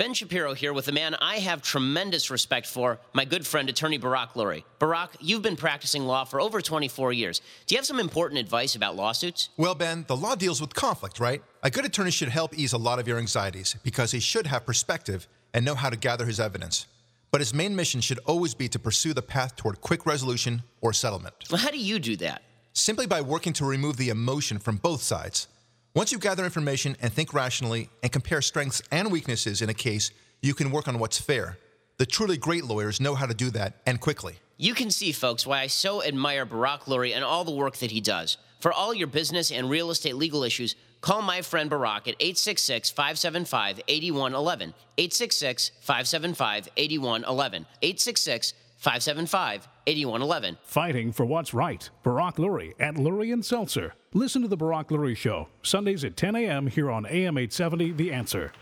[0.00, 3.98] Ben Shapiro here with a man I have tremendous respect for, my good friend, attorney
[3.98, 4.64] Barak Lurie.
[4.78, 7.42] Barak, you've been practicing law for over 24 years.
[7.66, 9.50] Do you have some important advice about lawsuits?
[9.58, 11.42] Well, Ben, the law deals with conflict, right?
[11.62, 14.64] A good attorney should help ease a lot of your anxieties because he should have
[14.64, 16.86] perspective and know how to gather his evidence.
[17.30, 20.94] But his main mission should always be to pursue the path toward quick resolution or
[20.94, 21.34] settlement.
[21.50, 22.40] Well, how do you do that?
[22.72, 25.46] Simply by working to remove the emotion from both sides.
[25.92, 30.12] Once you gather information and think rationally and compare strengths and weaknesses in a case,
[30.40, 31.58] you can work on what's fair.
[31.96, 34.36] The truly great lawyers know how to do that and quickly.
[34.56, 37.90] You can see, folks, why I so admire Barak Lurie and all the work that
[37.90, 38.36] he does.
[38.60, 42.90] For all your business and real estate legal issues, call my friend Barak at 866
[42.90, 44.74] 575 8111.
[44.96, 47.66] 866 575 8111.
[47.82, 50.58] 866 575 8111.
[50.62, 51.88] Fighting for what's right.
[52.02, 53.94] Barak Lurie at Lurie and Seltzer.
[54.12, 56.66] Listen to The Barak Lurie Show, Sundays at 10 a.m.
[56.66, 58.52] here on AM 870 The Answer.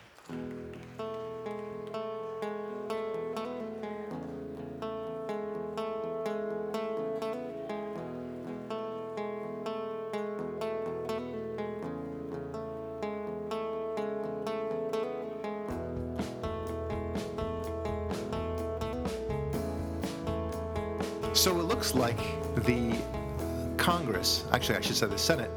[24.52, 25.50] Actually, I should say the Senate,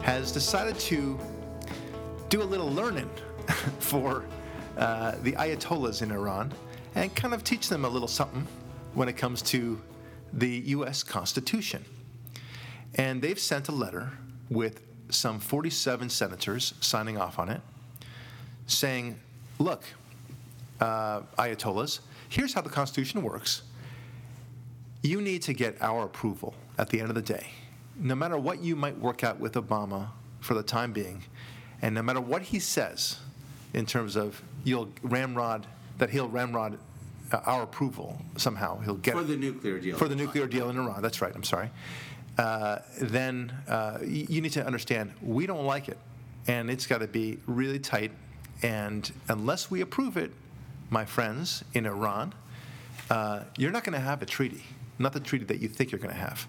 [0.00, 1.18] has decided to
[2.28, 3.10] do a little learning
[3.78, 4.24] for
[4.76, 6.52] uh, the Ayatollahs in Iran
[6.94, 8.46] and kind of teach them a little something
[8.94, 9.80] when it comes to
[10.32, 11.02] the U.S.
[11.02, 11.84] Constitution.
[12.94, 14.10] And they've sent a letter
[14.50, 17.60] with some 47 senators signing off on it
[18.66, 19.18] saying,
[19.58, 19.84] look,
[20.80, 23.62] uh, Ayatollahs, here's how the Constitution works
[25.02, 27.48] you need to get our approval at the end of the day.
[27.96, 30.08] No matter what you might work out with Obama
[30.40, 31.22] for the time being,
[31.80, 33.18] and no matter what he says
[33.74, 35.66] in terms of you'll ramrod
[35.98, 36.78] that he'll ramrod
[37.32, 39.96] uh, our approval somehow, he'll get For the nuclear deal.
[39.96, 41.02] for the nuclear deal in Iran.
[41.02, 41.32] That's right.
[41.34, 41.70] I'm sorry.
[42.38, 45.98] Uh, then uh, you need to understand we don't like it,
[46.46, 48.10] and it's got to be really tight.
[48.62, 50.30] And unless we approve it,
[50.88, 52.32] my friends in Iran,
[53.10, 54.62] uh, you're not going to have a treaty,
[54.98, 56.46] not the treaty that you think you're going to have.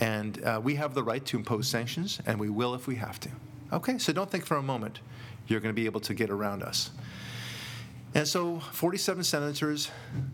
[0.00, 3.20] And uh, we have the right to impose sanctions, and we will if we have
[3.20, 3.28] to.
[3.72, 5.00] Okay, so don't think for a moment
[5.46, 6.90] you're going to be able to get around us.
[8.14, 9.90] And so 47 senators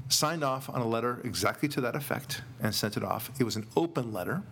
[0.08, 3.30] signed off on a letter exactly to that effect and sent it off.
[3.38, 4.42] It was an open letter,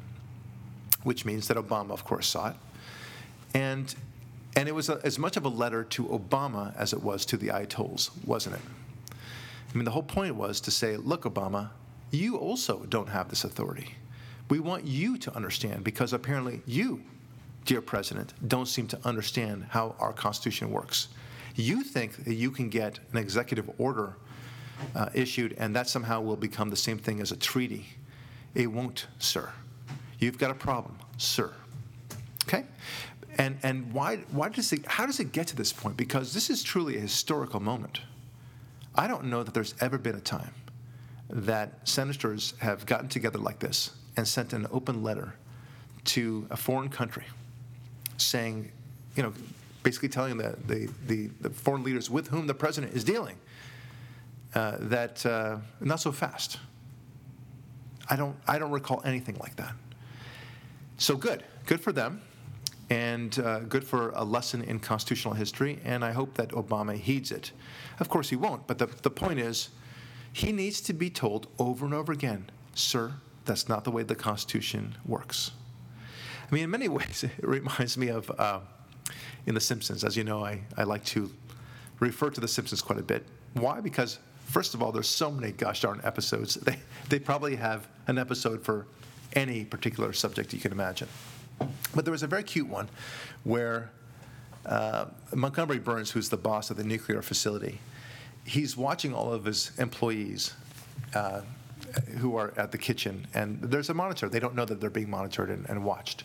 [1.05, 2.57] which means that Obama, of course, saw it.
[3.55, 3.95] And,
[4.57, 7.37] and it was a, as much of a letter to Obama as it was to
[7.37, 8.63] the Ayatollahs, wasn't it?
[9.11, 11.71] I mean, the whole point was to say, look, Obama,
[12.11, 13.95] you also don't have this authority.
[14.49, 17.03] We want you to understand because apparently you,
[17.65, 21.09] dear President, don't seem to understand how our Constitution works.
[21.55, 24.17] You think that you can get an executive order
[24.95, 27.87] uh, issued and that somehow will become the same thing as a treaty.
[28.55, 29.51] It won't, sir.
[30.19, 31.53] You've got a problem, sir.
[32.47, 32.65] Okay?
[33.39, 35.97] And, and why, why does it, how does it get to this point?
[35.97, 38.01] Because this is truly a historical moment.
[38.95, 40.55] I don't know that there's ever been a time
[41.31, 45.35] that senators have gotten together like this and sent an open letter
[46.05, 47.25] to a foreign country
[48.17, 48.71] saying,
[49.17, 49.33] you know,
[49.83, 53.37] basically telling the, the, the, the foreign leaders with whom the president is dealing
[54.55, 56.59] uh, that uh, not so fast.
[58.09, 59.73] I don't, I don't recall anything like that.
[60.97, 62.23] So good, good for them,
[62.91, 65.81] and uh, good for a lesson in constitutional history.
[65.85, 67.53] And I hope that Obama heeds it.
[67.99, 68.67] Of course, he won't.
[68.67, 69.71] But the, the point is,
[70.33, 73.15] he needs to be told over and over again, sir,
[73.45, 75.53] that's not the way the Constitution works.
[76.51, 78.61] I mean, in many ways, it reminds me of uh,
[79.47, 80.05] in The Simpsons.
[80.05, 81.31] As you know, I, I like to
[82.01, 83.27] refer to The Simpsons quite a bit.
[83.55, 83.81] Why?
[83.81, 86.55] Because, first of all, there's so many gosh darn episodes.
[86.55, 86.79] They,
[87.09, 88.87] they probably have an episode for
[89.35, 91.09] any particular subject you can imagine.
[91.95, 92.89] But there was a very cute one
[93.45, 93.91] where
[94.67, 97.81] uh, Montgomery Burns, who's the boss of the nuclear facility,
[98.45, 100.55] he's watching all of his employees
[101.15, 101.43] uh,
[102.19, 104.29] who are at the kitchen, and there's a monitor.
[104.29, 106.25] They don't know that they're being monitored and, and watched.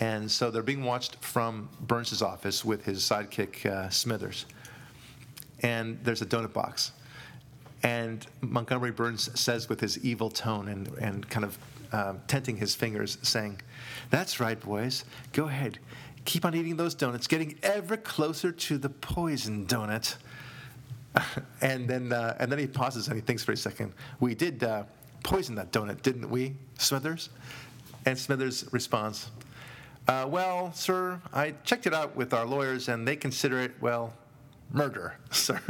[0.00, 4.46] And so they're being watched from Burns's office with his sidekick uh, Smithers.
[5.60, 6.92] And there's a donut box.
[7.82, 11.58] And Montgomery Burns says with his evil tone and, and kind of
[11.92, 13.60] uh, tenting his fingers, saying,
[14.10, 15.04] That's right, boys.
[15.32, 15.78] Go ahead.
[16.24, 20.16] Keep on eating those donuts, getting ever closer to the poison donut.
[21.60, 23.92] and then uh, and then he pauses and he thinks for a second.
[24.20, 24.84] We did uh,
[25.22, 27.30] poison that donut, didn't we, Smithers?
[28.06, 29.30] And Smithers responds,
[30.06, 34.12] uh, "Well, sir, I checked it out with our lawyers, and they consider it well
[34.72, 35.60] murder, sir.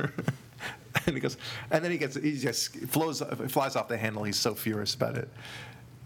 [1.07, 1.37] and he goes,
[1.71, 4.25] and then he gets, he just flows, flies off the handle.
[4.25, 5.29] He's so furious about it.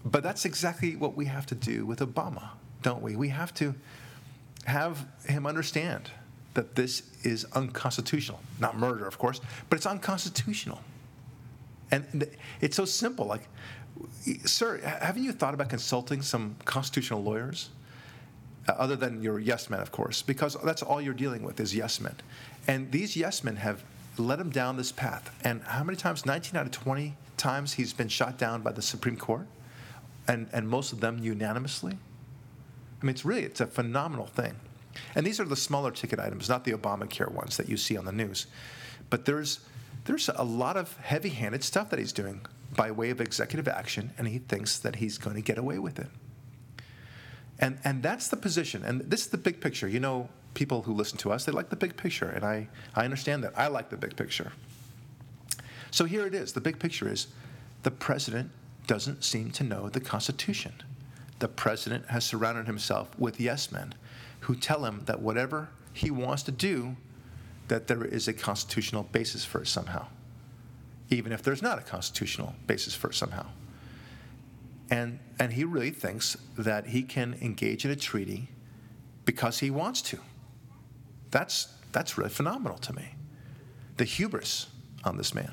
[0.05, 2.51] But that's exactly what we have to do with Obama,
[2.83, 3.17] don't we?
[3.17, 3.75] We have to
[4.65, 6.11] have him understand
[6.55, 8.41] that this is unconstitutional.
[8.61, 9.41] Not murder, of course,
[9.71, 10.81] but it's unconstitutional.
[11.91, 12.27] And
[12.61, 13.27] it's so simple.
[13.27, 13.49] Like,
[14.45, 17.71] sir, haven't you thought about consulting some constitutional lawyers?
[18.69, 21.75] Uh, other than your yes men, of course, because that's all you're dealing with is
[21.75, 22.15] yes men.
[22.69, 23.83] And these yes men have
[24.19, 25.35] led him down this path.
[25.43, 26.25] And how many times?
[26.25, 29.49] 19 out of 20 times he's been shot down by the Supreme Court,
[30.29, 31.99] and, and most of them unanimously.
[33.01, 34.55] I mean, it's really, it's a phenomenal thing.
[35.15, 38.05] And these are the smaller ticket items, not the Obamacare ones that you see on
[38.05, 38.47] the news.
[39.11, 39.61] But there's,
[40.05, 42.45] there's a lot of heavy handed stuff that he's doing
[42.75, 45.99] by way of executive action, and he thinks that he's going to get away with
[45.99, 46.09] it.
[47.59, 48.85] And, and that's the position.
[48.85, 49.87] And this is the big picture.
[49.87, 52.29] You know, people who listen to us, they like the big picture.
[52.29, 53.53] And I, I understand that.
[53.57, 54.53] I like the big picture.
[55.91, 56.55] So here it is.
[56.55, 57.29] The big picture is
[57.83, 58.51] the president
[58.87, 60.73] doesn't seem to know the Constitution.
[61.39, 63.95] The president has surrounded himself with yes men
[64.43, 66.97] who tell him that whatever he wants to do,
[67.69, 70.07] that there is a constitutional basis for it somehow,
[71.11, 73.47] even if there's not a constitutional basis for it somehow.
[74.91, 78.49] And, and he really thinks that he can engage in a treaty
[79.25, 80.19] because he wants to.
[81.31, 83.15] That's, that's really phenomenal to me.
[83.97, 84.67] The hubris
[85.05, 85.53] on this man.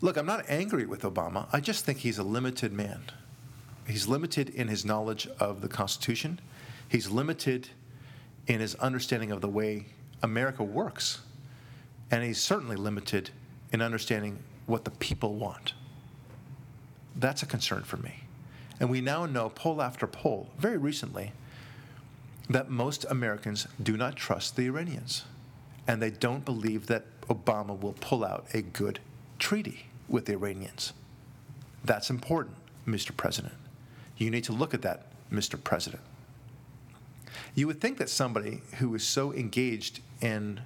[0.00, 1.46] Look, I'm not angry with Obama.
[1.52, 3.02] I just think he's a limited man.
[3.86, 6.40] He's limited in his knowledge of the Constitution,
[6.92, 7.70] he's limited
[8.46, 9.86] in his understanding of the way
[10.22, 11.22] America works,
[12.10, 13.30] and he's certainly limited
[13.72, 15.72] in understanding what the people want.
[17.16, 18.24] That's a concern for me.
[18.78, 21.32] And we now know, poll after poll, very recently,
[22.50, 25.24] that most Americans do not trust the Iranians.
[25.88, 29.00] And they don't believe that Obama will pull out a good
[29.38, 30.92] treaty with the Iranians.
[31.84, 32.56] That's important,
[32.86, 33.16] Mr.
[33.16, 33.54] President.
[34.18, 35.62] You need to look at that, Mr.
[35.62, 36.02] President.
[37.54, 40.60] You would think that somebody who is so engaged in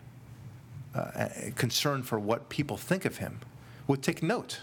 [0.94, 3.40] uh, concern for what people think of him
[3.86, 4.60] would take note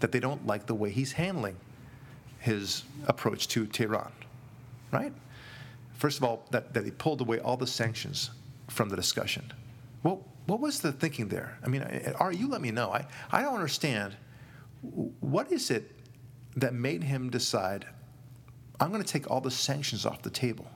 [0.00, 1.56] that they don't like the way he's handling
[2.38, 4.12] his approach to Tehran,
[4.92, 5.12] right?
[5.94, 8.30] First of all, that, that he pulled away all the sanctions
[8.68, 9.52] from the discussion.
[10.02, 11.58] Well, what was the thinking there?
[11.64, 11.82] I mean,
[12.18, 12.92] Ari, you let me know.
[12.92, 14.16] I, I don't understand.
[14.80, 15.90] What is it
[16.56, 17.86] that made him decide,
[18.80, 20.66] I'm going to take all the sanctions off the table?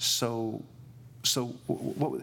[0.00, 0.62] So,
[1.22, 2.22] so what?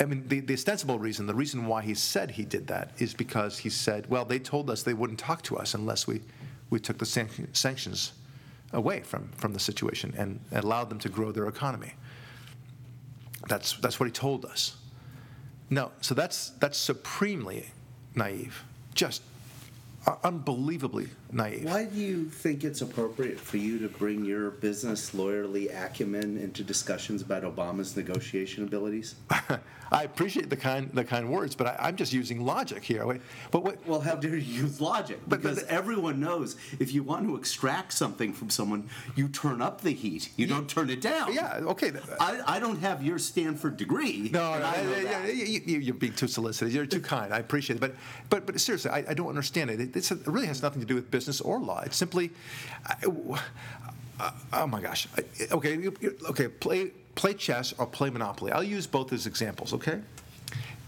[0.00, 3.14] I mean, the, the ostensible reason, the reason why he said he did that is
[3.14, 6.20] because he said, well, they told us they wouldn't talk to us unless we,
[6.68, 8.12] we took the san- sanctions
[8.72, 11.94] away from, from the situation and allowed them to grow their economy.
[13.48, 14.76] That's, that's what he told us.
[15.70, 17.70] No, so that's, that's supremely
[18.14, 18.64] naive,
[18.94, 19.22] just
[20.22, 21.64] unbelievably naive.
[21.64, 26.62] Why do you think it's appropriate for you to bring your business lawyerly acumen into
[26.62, 29.16] discussions about Obama's negotiation abilities?
[29.92, 33.06] I appreciate the kind the kind words, but I, am just using logic here.
[33.06, 33.20] Wait,
[33.50, 35.20] but what, well, how dare you use logic?
[35.28, 39.62] Because but, but, everyone knows if you want to extract something from someone, you turn
[39.62, 40.30] up the heat.
[40.36, 41.32] You don't turn it down.
[41.32, 41.90] Yeah, okay.
[41.90, 44.30] Uh, I, I don't have your Stanford degree.
[44.32, 46.74] No, no, yeah, yeah, you, are being too solicitous.
[46.74, 47.32] You're too kind.
[47.32, 47.94] I appreciate it, but
[48.28, 49.80] but but seriously, I, I don't understand it.
[49.80, 51.80] It, it really has nothing to do with business or law.
[51.86, 52.26] It's simply,
[52.88, 55.08] uh, oh my gosh.
[55.58, 55.72] Okay,
[56.32, 56.48] okay.
[56.48, 56.80] Play
[57.14, 58.50] play chess or play Monopoly.
[58.52, 59.72] I'll use both as examples.
[59.78, 59.98] Okay,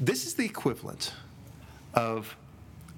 [0.08, 1.12] this is the equivalent
[1.94, 2.36] of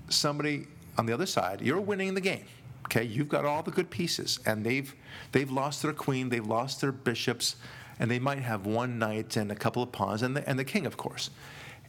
[0.08, 0.66] somebody
[0.99, 1.60] on the other side.
[1.60, 2.46] You're winning the game.
[2.87, 4.90] Okay, you've got all the good pieces, and they've
[5.32, 7.56] they've lost their queen, they've lost their bishops,
[7.99, 10.64] and they might have one knight and a couple of pawns, and the, and the
[10.64, 11.30] king, of course.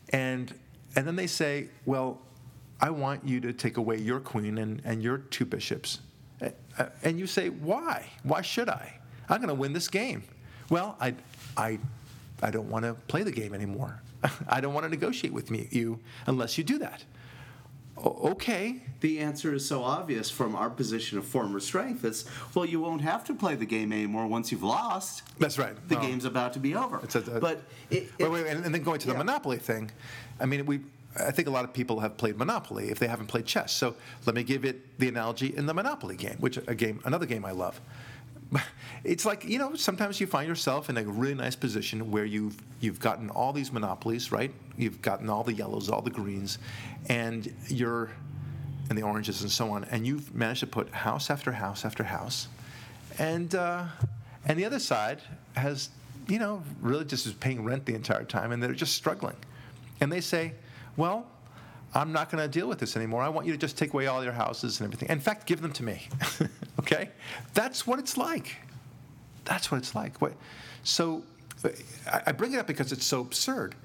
[0.09, 0.53] And
[0.95, 2.19] and then they say, well,
[2.81, 5.99] I want you to take away your queen and, and your two bishops.
[7.03, 8.07] And you say, why?
[8.23, 8.99] Why should I?
[9.29, 10.23] I'm going to win this game.
[10.69, 11.13] Well, I,
[11.55, 11.77] I,
[12.41, 14.01] I don't want to play the game anymore.
[14.47, 17.03] I don't want to negotiate with me, you unless you do that.
[17.97, 18.81] O- okay.
[19.01, 22.03] The answer is so obvious from our position of former strength.
[22.03, 25.23] It's, well, you won't have to play the game anymore once you've lost.
[25.37, 25.75] That's right.
[25.87, 26.97] The um, game's about to be over.
[26.97, 29.19] A, a, but it, it, wait, wait, and, and then going to the yeah.
[29.19, 29.91] Monopoly thing,
[30.39, 30.79] I mean, we
[31.19, 33.73] I think a lot of people have played Monopoly if they haven't played chess.
[33.73, 37.25] So let me give it the analogy in the Monopoly game, which a game, another
[37.25, 37.79] game I love.
[39.03, 42.55] It's like you know, sometimes you find yourself in a really nice position where you've
[42.81, 44.53] you've gotten all these monopolies, right?
[44.77, 46.59] You've gotten all the yellows, all the greens,
[47.09, 48.11] and you're
[48.89, 52.03] and the oranges and so on, and you've managed to put house after house after
[52.03, 52.47] house,
[53.17, 53.85] and uh,
[54.45, 55.19] and the other side
[55.55, 55.89] has
[56.27, 59.35] you know really just is paying rent the entire time, and they're just struggling
[60.01, 60.53] and they say,
[60.97, 61.27] well,
[61.93, 63.21] I'm not going to deal with this anymore.
[63.21, 65.09] I want you to just take away all your houses and everything.
[65.09, 66.07] In fact, give them to me.
[66.79, 67.09] okay?
[67.53, 68.55] That's what it's like.
[69.43, 70.21] That's what it's like.
[70.21, 70.33] What,
[70.83, 71.23] so
[72.25, 73.75] I bring it up because it's so absurd.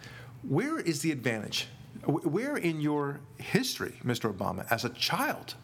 [0.43, 1.69] Where is the advantage?
[2.05, 4.33] Where in your history, Mr.
[4.33, 5.55] Obama, as a child,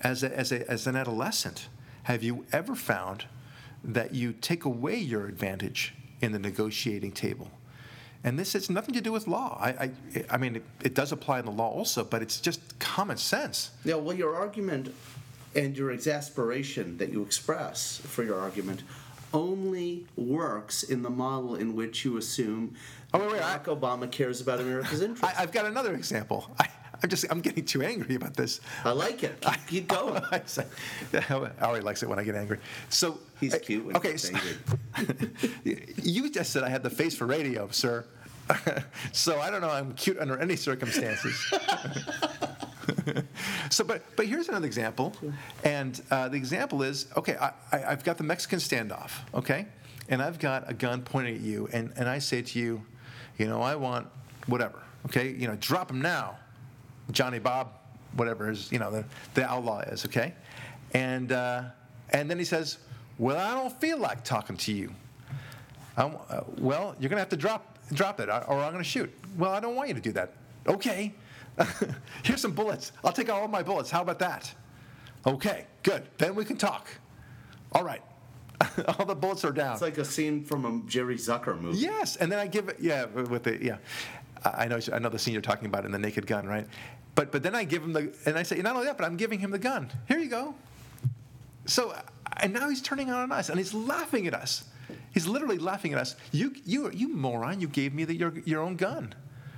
[0.00, 1.68] as, a, as, a, as an adolescent,
[2.04, 3.24] have you ever found
[3.82, 7.50] that you take away your advantage in the negotiating table?
[8.24, 9.58] And this has nothing to do with law.
[9.60, 9.90] I, I,
[10.30, 13.70] I mean, it, it does apply in the law also, but it's just common sense.
[13.84, 14.94] Yeah, well, your argument
[15.54, 18.82] and your exasperation that you express for your argument
[19.34, 22.74] only works in the model in which you assume
[23.12, 25.36] Oh, wait, wait, I- Barack Obama cares about America's interests.
[25.38, 26.50] I, I've got another example.
[26.58, 26.68] I,
[27.04, 28.60] I'm just I'm getting too angry about this.
[28.82, 29.38] I like it.
[29.42, 30.22] Keep, keep going.
[30.32, 30.64] I say-
[31.60, 32.58] Ari likes it when I get angry.
[32.88, 34.34] So He's cute when okay, he's so-
[34.96, 35.86] angry.
[36.02, 38.06] you just said I had the face for radio, sir.
[39.12, 39.68] so I don't know.
[39.68, 41.36] I'm cute under any circumstances.
[43.68, 45.14] so, but but here's another example,
[45.62, 47.36] and uh, the example is okay.
[47.36, 49.66] I, I, I've got the Mexican standoff, okay,
[50.08, 52.82] and I've got a gun pointed at you, and, and I say to you,
[53.36, 54.06] you know, I want
[54.46, 56.38] whatever, okay, you know, drop him now,
[57.10, 57.72] Johnny Bob,
[58.16, 60.34] whatever his, you know, the, the outlaw is, okay,
[60.92, 61.64] and uh,
[62.10, 62.78] and then he says,
[63.18, 64.92] well, I don't feel like talking to you.
[65.96, 66.10] Uh,
[66.58, 69.12] well, you're going to have to drop drop it, or I'm going to shoot.
[69.36, 70.32] Well, I don't want you to do that.
[70.66, 71.14] Okay.
[72.24, 72.92] Here's some bullets.
[73.04, 73.90] I'll take all my bullets.
[73.90, 74.52] How about that?
[75.26, 76.02] Okay, good.
[76.18, 76.88] Then we can talk.
[77.72, 78.02] All right.
[78.98, 79.72] all the bullets are down.
[79.72, 81.78] It's like a scene from a Jerry Zucker movie.
[81.78, 82.78] Yes, and then I give it.
[82.80, 83.76] Yeah, with the yeah,
[84.44, 86.66] I know I know the scene you're talking about in the Naked Gun, right?
[87.14, 89.16] But but then I give him the and I say not only that, but I'm
[89.16, 89.90] giving him the gun.
[90.06, 90.54] Here you go.
[91.66, 91.94] So
[92.38, 94.64] and now he's turning on us and he's laughing at us.
[95.12, 96.16] He's literally laughing at us.
[96.32, 97.60] You you you moron!
[97.60, 99.14] You gave me the, your your own gun.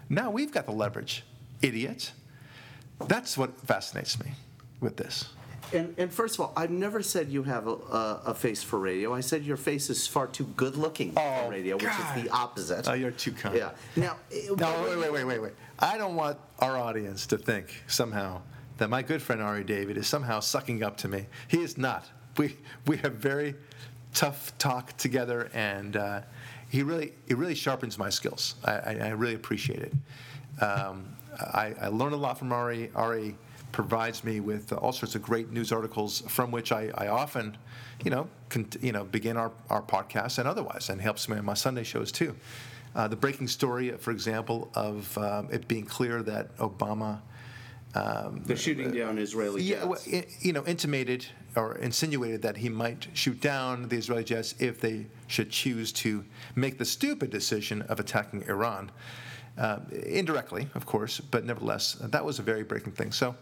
[0.08, 1.24] Now we've got the leverage,
[1.62, 2.12] idiot.
[3.08, 4.32] That's what fascinates me
[4.80, 5.26] with this.
[5.72, 8.78] And, and first of all, I've never said you have a, a, a face for
[8.78, 9.12] radio.
[9.14, 12.30] I said your face is far too good looking Oh, for radio, which is the
[12.30, 12.88] opposite.
[12.88, 13.56] Oh, you're too kind.
[13.56, 13.70] Yeah.
[13.96, 14.16] Now,
[14.56, 15.52] No, wait, wait, wait, wait, wait.
[15.78, 18.42] I don't want our audience to think somehow
[18.78, 21.26] that my good friend Ari David is somehow sucking up to me.
[21.48, 22.04] He is not.
[22.36, 22.56] We
[22.86, 23.54] we have very
[24.14, 26.20] tough talk together, and uh,
[26.68, 28.54] he really it really sharpens my skills.
[28.64, 29.92] I, I, I really appreciate it.
[30.62, 32.90] Um, I, I learn a lot from Ari.
[32.94, 33.36] Ari
[33.72, 37.56] provides me with all sorts of great news articles from which I, I often,
[38.04, 41.44] you know, con- you know, begin our, our podcast and otherwise, and helps me on
[41.44, 42.34] my Sunday shows too.
[42.94, 47.20] Uh, the breaking story, for example, of um, it being clear that Obama,
[48.46, 50.06] They're shooting down Israeli yeah, jets.
[50.06, 54.80] well, you know, intimated or insinuated that he might shoot down the Israeli jets if
[54.80, 58.90] they should choose to make the stupid decision of attacking Iran.
[59.58, 63.10] Uh, indirectly, of course, but nevertheless, that was a very breaking thing.
[63.10, 63.34] So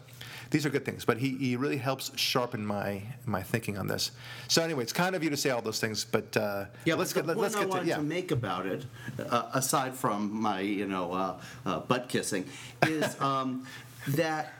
[0.54, 4.12] these are good things, but he, he really helps sharpen my my thinking on this.
[4.46, 7.12] So anyway, it's kind of you to say all those things, but uh, Yeah, let's
[7.12, 7.96] but get let, let's point get I to yeah.
[7.96, 8.87] to make about it,
[9.18, 12.44] uh, aside from my you know uh, uh, butt kissing,
[12.87, 13.66] is um,
[14.06, 14.52] that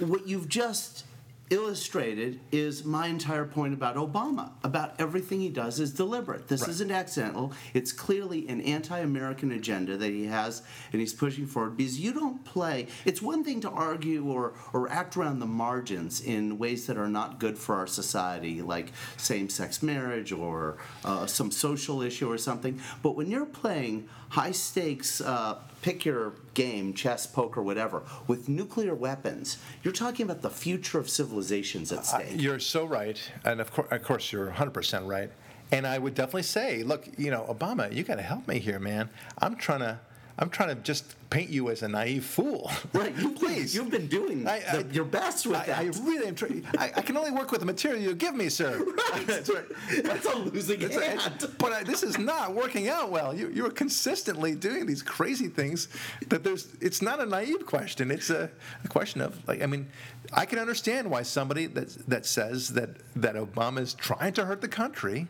[0.00, 1.06] what you've just
[1.50, 4.52] illustrated is my entire point about Obama.
[4.62, 6.48] About everything he does is deliberate.
[6.48, 6.70] This Right.
[6.70, 7.52] isn't accidental.
[7.74, 11.76] It's clearly an anti-American agenda that he has and he's pushing forward.
[11.76, 12.86] Because you don't play.
[13.04, 17.08] It's one thing to argue or or act around the margins in ways that are
[17.08, 22.80] not good for our society, like same-sex marriage or uh, some social issue or something.
[23.02, 25.20] But when you're playing high-stakes.
[25.20, 30.98] Uh, pick your game, chess, poker, whatever, with nuclear weapons, you're talking about the future
[30.98, 32.40] of civilizations at stake.
[32.40, 35.30] You're so right, and of course, of course, you're 100% right.
[35.70, 38.78] And I would definitely say, look, you know, Obama, you got to help me here,
[38.78, 39.10] man.
[39.36, 39.98] I'm trying to,
[40.36, 42.70] I'm trying to just paint you as a naive fool.
[42.92, 43.74] right, you've please.
[43.74, 45.78] you've been doing I- I- the, your best with I, that.
[45.78, 46.66] I really am trying.
[46.76, 48.84] I, I can only work with the material you give me, sir.
[49.26, 49.64] That's right.
[50.02, 51.20] That's a losing That's right.
[51.20, 51.50] hand.
[51.58, 53.32] But I, this is not working out well.
[53.34, 55.88] You, you're consistently doing these crazy things.
[56.28, 58.10] That there's, it's not a naive question.
[58.10, 58.50] It's a,
[58.84, 59.88] a question of like, I mean,
[60.32, 64.60] I can understand why somebody that that says that that Obama is trying to hurt
[64.62, 65.28] the country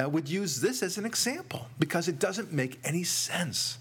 [0.00, 3.78] uh, would use this as an example because it doesn't make any sense.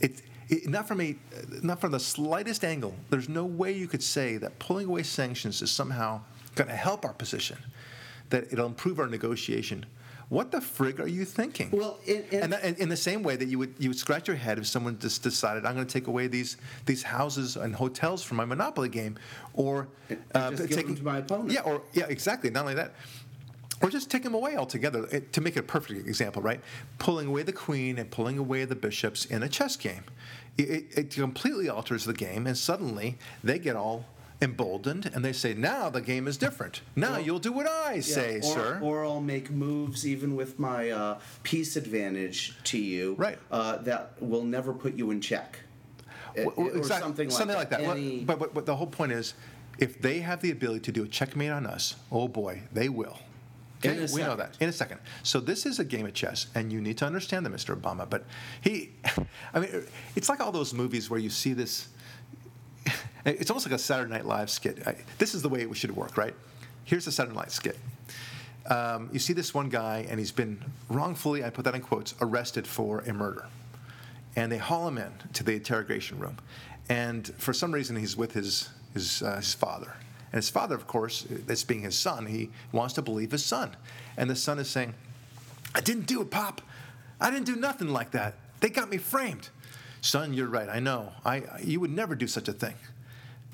[0.00, 1.16] It, it not from a
[1.62, 2.94] not from the slightest angle.
[3.10, 6.20] There's no way you could say that pulling away sanctions is somehow
[6.54, 7.58] going to help our position,
[8.30, 9.86] that it'll improve our negotiation.
[10.28, 11.70] What the frig are you thinking?
[11.70, 13.98] Well, in- in- and, that, and in the same way that you would you would
[13.98, 17.56] scratch your head if someone just decided I'm going to take away these these houses
[17.56, 19.16] and hotels from my Monopoly game,
[19.54, 19.86] or
[20.34, 21.52] uh, them to my opponent.
[21.52, 22.50] Yeah, or yeah, exactly.
[22.50, 22.94] Not only that,
[23.82, 25.06] or just take them away altogether.
[25.12, 26.60] It- to make it a perfect example, right?
[26.98, 30.04] Pulling away the queen and pulling away the bishops in a chess game.
[30.58, 34.06] it, it completely alters the game, and suddenly they get all
[34.42, 36.82] emboldened and they say, now the game is different.
[36.94, 38.78] Now Well, you'll do what I say, or, sir.
[38.82, 43.14] Or I'll make moves even with my uh, piece advantage to you.
[43.18, 43.38] Right.
[43.50, 45.58] Uh, that will never put you in check.
[46.36, 47.80] Well, well, or exact- something like something like that.
[47.80, 49.34] Well, Any- But, but, but the whole point is,
[49.78, 53.18] if they have the ability to do a checkmate on us, oh boy, they will.
[53.84, 55.00] Okay, we know that in a second.
[55.22, 57.78] So this is a game of chess, and you need to understand that, Mr.
[57.78, 58.08] Obama.
[58.08, 58.24] But
[58.60, 58.90] he,
[59.54, 61.88] I mean, it's like all those movies where you see this.
[63.24, 64.86] It's almost like a Saturday Night Live skit.
[64.86, 66.32] I, this is the way it should work, right?
[66.84, 67.76] Here's a Saturday Night skit.
[68.66, 72.14] Um, you see this one guy, and he's been wrongfully, I put that in quotes,
[72.20, 73.46] arrested for a murder
[74.36, 76.36] and they haul him in to the interrogation room.
[76.88, 79.92] And for some reason, he's with his his, uh, his father.
[80.32, 83.76] And his father, of course, this being his son, he wants to believe his son.
[84.16, 84.94] And the son is saying,
[85.74, 86.60] "I didn't do it, Pop.
[87.20, 88.34] I didn't do nothing like that.
[88.60, 89.48] They got me framed."
[90.00, 90.68] Son, you're right.
[90.68, 91.12] I know.
[91.24, 92.74] I you would never do such a thing.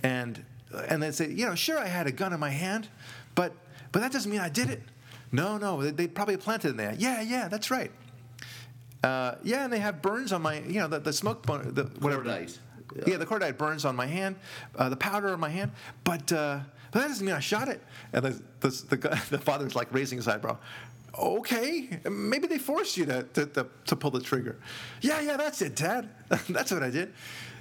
[0.03, 0.45] And
[0.89, 2.89] and they say, you know, sure, I had a gun in my hand,
[3.35, 3.53] but
[3.93, 4.83] but that doesn't mean I did it.
[5.31, 6.95] No, no, they, they probably planted there.
[6.99, 7.91] Yeah, yeah, that's right.
[9.03, 12.25] Uh, yeah, and they have burns on my, you know, the, the smoke, the whatever.
[12.25, 12.59] Cordite.
[13.07, 13.17] Yeah.
[13.17, 14.37] the cordite burns on my hand,
[14.77, 15.73] uh, the powder on my hand,
[16.05, 17.83] but uh, but that doesn't mean I shot it.
[18.13, 18.97] And the the, the,
[19.31, 20.59] the father's like raising his eyebrow.
[21.19, 24.57] Okay, maybe they forced you to, to, to, to pull the trigger.
[25.03, 26.09] Yeah, yeah, that's it, Dad.
[26.49, 27.13] that's what I did.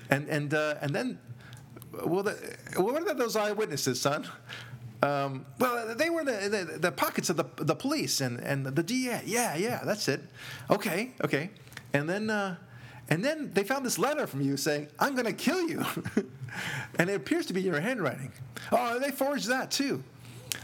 [0.10, 1.20] And and uh, and then,
[2.06, 2.38] well, the,
[2.78, 4.26] what about those eyewitnesses, son?
[5.04, 8.84] Um, well, they were the, the, the pockets of the, the police and, and the
[8.84, 9.22] DA.
[9.26, 10.22] Yeah, yeah, that's it.
[10.70, 11.50] Okay, okay.
[11.94, 12.56] And then, uh,
[13.12, 15.86] and then they found this letter from you saying, "I'm going to kill you,"
[16.98, 18.32] and it appears to be your handwriting.
[18.72, 20.02] Oh, they forged that too.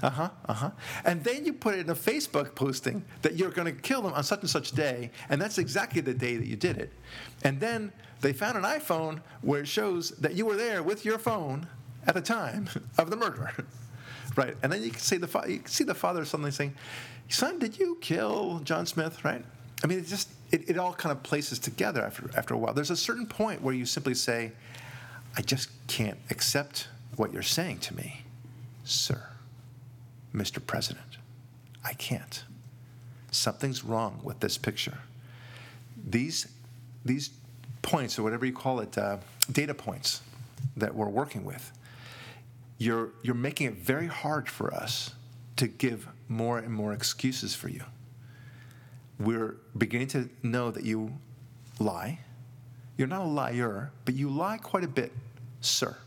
[0.02, 0.30] Uh huh.
[0.48, 0.72] Uh huh.
[1.04, 4.14] And then you put it in a Facebook posting that you're going to kill them
[4.14, 6.94] on such and such day, and that's exactly the day that you did it.
[7.44, 11.20] And then they found an iPhone where it shows that you were there with your
[11.20, 11.68] phone
[12.06, 13.52] at the time of the murder.
[14.36, 16.76] Right, and then you can see the fa- you can see the father suddenly saying,
[17.28, 19.44] "Son, did you kill John Smith?" Right?
[19.84, 22.74] I mean, it just it, it all kind of places together after after a while.
[22.74, 24.52] There's a certain point where you simply say,
[25.36, 28.22] "I just can't accept what you're saying to me,
[28.84, 29.22] sir,
[30.34, 30.66] Mr.
[30.66, 31.18] President.
[31.84, 32.44] I can't.
[33.32, 35.00] Something's wrong with this picture.
[36.10, 36.48] These
[37.06, 37.32] these
[37.82, 39.18] points or whatever you call it, uh,
[39.52, 40.22] data points
[40.76, 41.72] that we're working with."
[42.78, 45.12] you're, you're making it very hard for us
[45.56, 47.84] to give more and more excuses for you.
[49.20, 51.14] We're beginning to know that you
[51.80, 52.20] lie.
[52.98, 55.12] You're not a liar, but you lie quite a bit,
[55.62, 55.98] sir.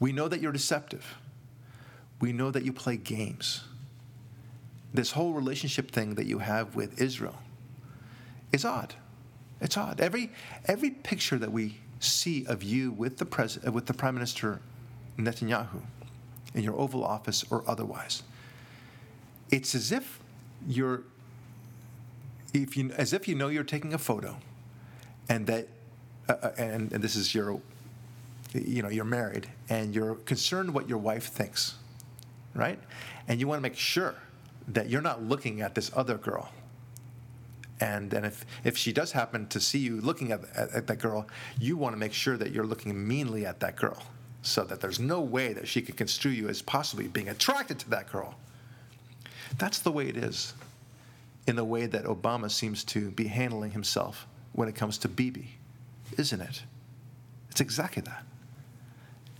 [0.00, 1.16] We know that you're deceptive.
[2.20, 3.62] We know that you play games.
[4.92, 7.38] This whole relationship thing that you have with Israel
[8.52, 8.94] is odd.
[9.60, 10.00] It's odd.
[10.00, 10.30] Every,
[10.66, 14.60] every picture that we see of you with the, pres- uh, with the Prime Minister
[15.18, 15.82] Netanyahu
[16.54, 18.22] in your Oval Office or otherwise.
[19.50, 20.20] It's as if
[20.66, 21.02] you're,
[22.54, 24.36] if you, as if you know you're taking a photo,
[25.28, 25.68] and that,
[26.28, 27.60] uh, uh, and, and this is your,
[28.54, 31.74] you know, you're married and you're concerned what your wife thinks,
[32.54, 32.78] right?
[33.26, 34.14] And you want to make sure
[34.68, 36.50] that you're not looking at this other girl.
[37.80, 40.98] And then if, if she does happen to see you looking at, at, at that
[40.98, 41.28] girl,
[41.60, 44.02] you want to make sure that you're looking meanly at that girl
[44.42, 47.90] so that there's no way that she could construe you as possibly being attracted to
[47.90, 48.34] that girl.
[49.58, 50.54] That's the way it is
[51.48, 55.48] in the way that Obama seems to be handling himself when it comes to Bibi,
[56.18, 56.62] isn't it?
[57.50, 58.24] It's exactly that.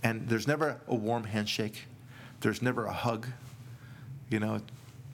[0.01, 1.85] And there's never a warm handshake,
[2.41, 3.27] there's never a hug,
[4.29, 4.61] you know,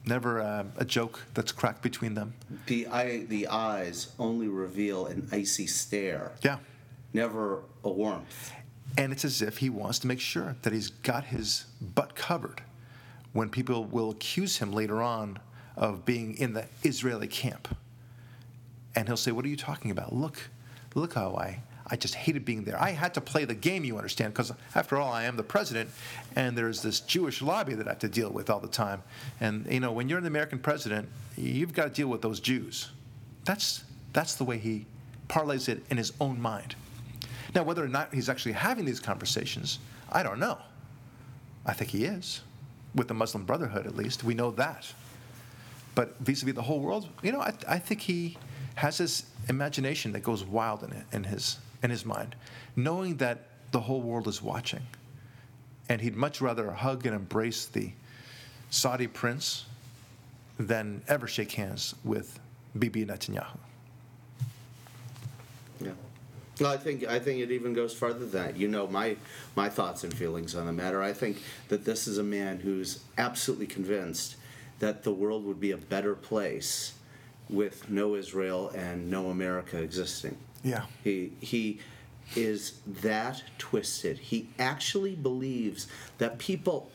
[0.06, 2.34] never a, a joke that's cracked between them.
[2.68, 6.32] The eye, the eyes only reveal an icy stare.
[6.44, 6.60] Yeah.
[7.14, 8.54] Never a warmth.
[8.98, 12.62] And it's as if he wants to make sure that he's got his butt covered
[13.34, 15.40] when people will accuse him later on
[15.78, 17.76] of being in the Israeli camp.
[18.96, 20.14] And he'll say, What are you talking about?
[20.14, 20.50] Look,
[20.94, 22.82] look how I, I just hated being there.
[22.82, 25.90] I had to play the game, you understand, because after all, I am the president,
[26.36, 29.04] and there's this Jewish lobby that I have to deal with all the time.
[29.40, 31.08] And, you know, when you're an American president,
[31.38, 32.90] you've got to deal with those Jews.
[33.44, 33.84] That's,
[34.14, 34.86] that's the way he
[35.28, 36.76] parlays it in his own mind.
[37.54, 39.80] Now, whether or not he's actually having these conversations,
[40.12, 40.58] I don't know.
[41.66, 42.42] I think he is,
[42.96, 44.24] with the Muslim Brotherhood at least.
[44.24, 44.92] We know that.
[45.96, 48.38] But vis a vis the whole world, you know, I, I think he
[48.76, 52.36] has this imagination that goes wild in, in, his, in his mind,
[52.76, 54.82] knowing that the whole world is watching.
[55.88, 57.92] And he'd much rather hug and embrace the
[58.70, 59.66] Saudi prince
[60.60, 62.40] than ever shake hands with
[62.78, 63.58] Bibi Netanyahu.
[65.80, 65.92] Yeah.
[66.60, 68.58] Well, I think I think it even goes further than that.
[68.58, 69.18] You know my
[69.56, 71.02] my thoughts and feelings on the matter.
[71.02, 74.38] I think that this is a man who's absolutely convinced
[74.80, 76.94] that the world would be a better place
[77.50, 80.38] with no Israel and no America existing.
[80.64, 80.86] Yeah.
[81.04, 81.80] He he
[82.36, 84.18] is that twisted.
[84.18, 86.90] He actually believes that people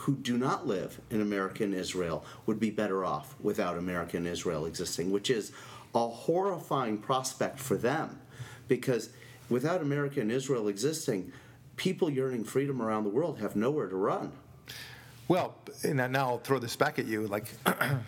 [0.00, 4.26] who do not live in America and Israel would be better off without America and
[4.26, 5.52] Israel existing, which is
[5.94, 8.20] a horrifying prospect for them
[8.68, 9.08] because
[9.48, 11.32] without America and Israel existing,
[11.76, 14.32] people yearning freedom around the world have nowhere to run.
[15.28, 17.26] Well, and now I'll throw this back at you.
[17.26, 17.46] Like,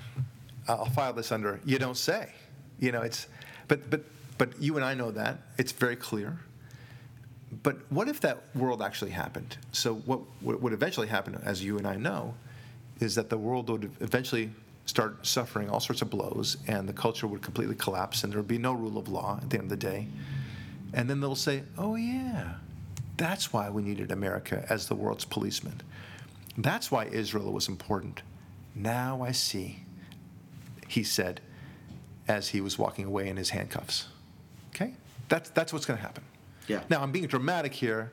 [0.68, 2.32] I'll file this under "you don't say."
[2.78, 3.26] You know, it's,
[3.66, 4.02] but but
[4.38, 6.38] but you and I know that it's very clear.
[7.62, 9.56] But what if that world actually happened?
[9.72, 12.34] So what what would eventually happen, as you and I know,
[13.00, 14.50] is that the world would eventually
[14.86, 18.48] start suffering all sorts of blows, and the culture would completely collapse, and there would
[18.48, 20.06] be no rule of law at the end of the day.
[20.94, 22.54] And then they'll say, "Oh yeah,
[23.16, 25.82] that's why we needed America as the world's policeman."
[26.58, 28.22] That's why Israel was important.
[28.74, 29.84] Now I see,
[30.88, 31.40] he said
[32.26, 34.08] as he was walking away in his handcuffs.
[34.74, 34.92] Okay?
[35.28, 36.24] That's, that's what's going to happen.
[36.66, 36.80] Yeah.
[36.90, 38.12] Now, I'm being dramatic here,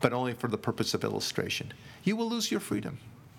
[0.00, 1.72] but only for the purpose of illustration.
[2.02, 2.98] You will lose your freedom.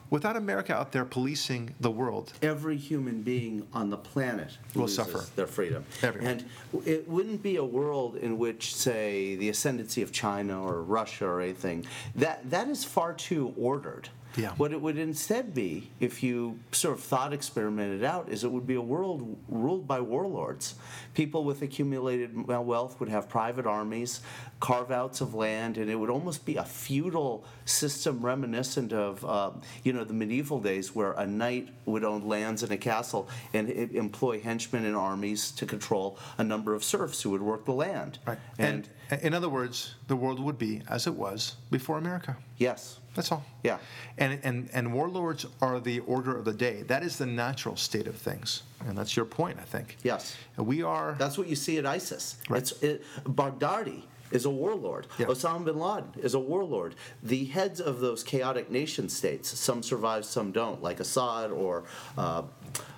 [0.10, 5.26] Without America out there policing the world, Every human being on the planet Will suffer.
[5.36, 5.84] their freedom.
[6.02, 6.32] Everyone.
[6.32, 6.46] And
[6.86, 11.42] it wouldn't be a world in which, say, the ascendancy of China or Russia or
[11.42, 14.08] anything, that, that is far too ordered.
[14.38, 14.52] Yeah.
[14.52, 18.68] What it would instead be, if you sort of thought experimented out, is it would
[18.68, 20.76] be a world ruled by warlords.
[21.16, 24.22] People with accumulated wealth would have private armies,
[24.60, 29.52] carve outs of land, and it would almost be a feudal system reminiscent of, uh,
[29.84, 33.70] you know, the medieval days where a knight would own lands in a castle and
[33.70, 38.20] employ henchmen and armies to control a number of serfs who would work the land.
[38.28, 38.38] right?
[38.60, 42.36] And, And, in other words, the world would be as it was before America.
[42.58, 43.44] yes, That's all.
[43.64, 43.80] Yeah.
[44.18, 46.84] And, and, and warlords are the order of the day.
[46.84, 48.64] That is the natural state of things.
[48.88, 49.98] And that's your point, I think.
[50.04, 50.38] yes.
[50.56, 51.16] We are.
[51.20, 52.38] That's what you see at ISIS.
[52.50, 52.60] Right.
[52.62, 55.08] It's it, Baghdadi is a warlord.
[55.18, 55.28] Yeah.
[55.28, 56.96] Osama bin Laden is a warlord.
[57.24, 61.86] The heads of those chaotic nation states, some survive, some don't, like Assad or
[62.18, 62.44] uh,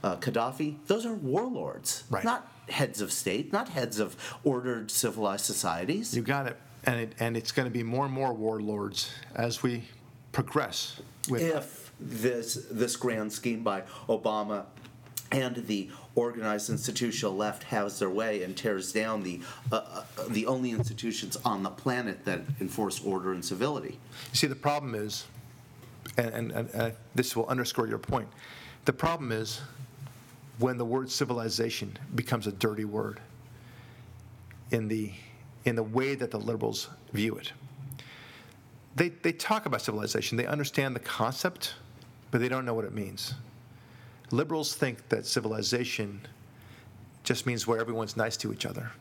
[0.04, 0.78] uh, Gaddafi.
[0.88, 2.24] Those are warlords, Right.
[2.24, 6.16] not heads of state, not heads of ordered civilized societies.
[6.16, 6.58] You got it.
[6.86, 9.84] And, it, and it's going to be more and more warlords as we
[10.44, 11.42] progress with.
[11.42, 14.66] if this this grand scheme by Obama
[15.32, 19.40] and the organized institutional left has their way and tears down the
[19.72, 24.00] uh, uh, the only institutions on the planet that enforce order and civility.
[24.32, 25.26] You see, the problem is,
[26.18, 28.28] and, and, and uh, this will underscore your point,
[28.86, 29.62] the problem is
[30.58, 33.20] when the word civilization becomes a dirty word
[34.72, 35.12] in the,
[35.66, 37.54] in the way that the liberals view it.
[39.00, 41.76] They, they talk about civilization, they understand the concept,
[42.32, 43.34] but they don't know what it means.
[44.30, 46.28] Liberals think that civilization
[47.24, 48.92] just means where everyone's nice to each other,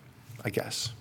[0.44, 0.92] I guess.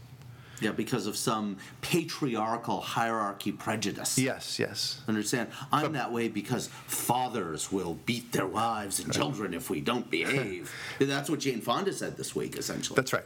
[0.62, 4.18] Yeah, because of some patriarchal hierarchy prejudice.
[4.18, 5.00] Yes, yes.
[5.08, 5.50] Understand?
[5.72, 10.74] I'm that way because fathers will beat their wives and children if we don't behave.
[11.00, 12.96] That's what Jane Fonda said this week, essentially.
[12.96, 13.26] That's right.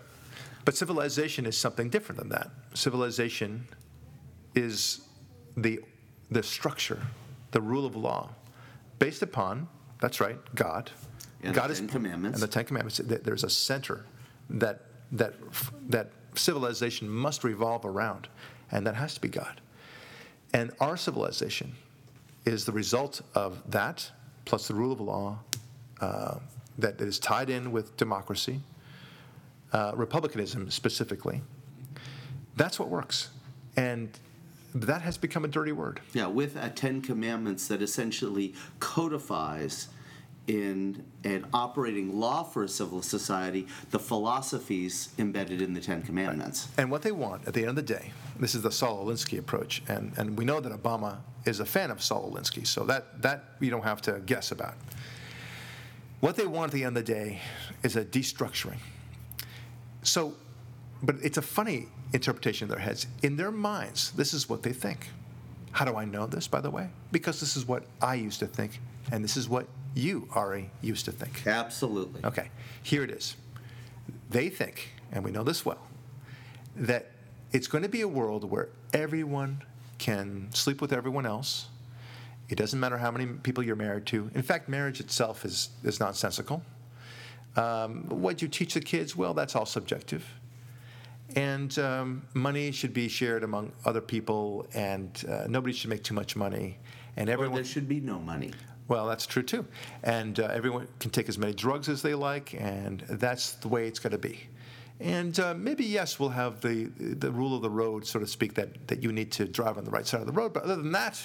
[0.65, 2.49] But civilization is something different than that.
[2.73, 3.67] Civilization
[4.53, 5.07] is
[5.61, 5.79] the,
[6.29, 7.01] the structure,
[7.51, 8.29] the rule of law,
[8.99, 9.67] based upon,
[9.99, 10.91] that's right, God.
[11.43, 12.41] And God the is, Ten Commandments.
[12.41, 12.97] And the Ten Commandments.
[12.97, 14.05] There's a center
[14.49, 15.33] that, that,
[15.89, 18.27] that civilization must revolve around,
[18.71, 19.61] and that has to be God.
[20.53, 21.73] And our civilization
[22.45, 24.09] is the result of that,
[24.45, 25.39] plus the rule of law
[26.01, 26.39] uh,
[26.77, 28.59] that is tied in with democracy,
[29.73, 31.41] uh, republicanism specifically.
[32.55, 33.29] That's what works.
[33.77, 34.09] And
[34.73, 35.99] that has become a dirty word.
[36.13, 39.89] Yeah, with a Ten Commandments that essentially codifies
[40.47, 46.67] in an operating law for a civil society the philosophies embedded in the Ten Commandments.
[46.77, 49.37] And what they want at the end of the day, this is the Saul Alinsky
[49.37, 53.21] approach, and, and we know that Obama is a fan of Saul Alinsky, so that,
[53.21, 54.75] that you don't have to guess about.
[56.21, 57.41] What they want at the end of the day
[57.83, 58.77] is a destructuring.
[60.03, 60.33] So,
[61.03, 63.07] but it's a funny interpretation in their heads.
[63.23, 65.09] In their minds, this is what they think.
[65.71, 66.89] How do I know this, by the way?
[67.11, 68.79] Because this is what I used to think,
[69.11, 71.47] and this is what you, Ari, used to think.
[71.47, 72.23] Absolutely.
[72.23, 72.49] Okay,
[72.83, 73.35] here it is.
[74.29, 75.79] They think, and we know this well,
[76.75, 77.11] that
[77.51, 79.63] it's going to be a world where everyone
[79.97, 81.67] can sleep with everyone else.
[82.49, 84.29] It doesn't matter how many people you're married to.
[84.35, 86.63] In fact, marriage itself is, is nonsensical.
[87.55, 90.25] Um, what you teach the kids, well, that's all subjective.
[91.35, 96.13] And um, money should be shared among other people, and uh, nobody should make too
[96.13, 96.77] much money,
[97.17, 97.55] and Or everyone.
[97.55, 98.51] there should be no money.
[98.87, 99.65] Well, that's true too.
[100.03, 103.87] And uh, everyone can take as many drugs as they like, and that's the way
[103.87, 104.41] it's going to be.
[104.99, 108.53] And uh, maybe, yes, we'll have the, the rule of the road, so to speak,
[108.55, 110.53] that, that you need to drive on the right side of the road.
[110.53, 111.19] But other than that,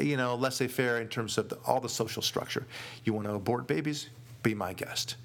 [0.00, 2.66] you know, laissez faire in terms of the, all the social structure.
[3.04, 4.08] You want to abort babies?
[4.42, 5.16] Be my guest.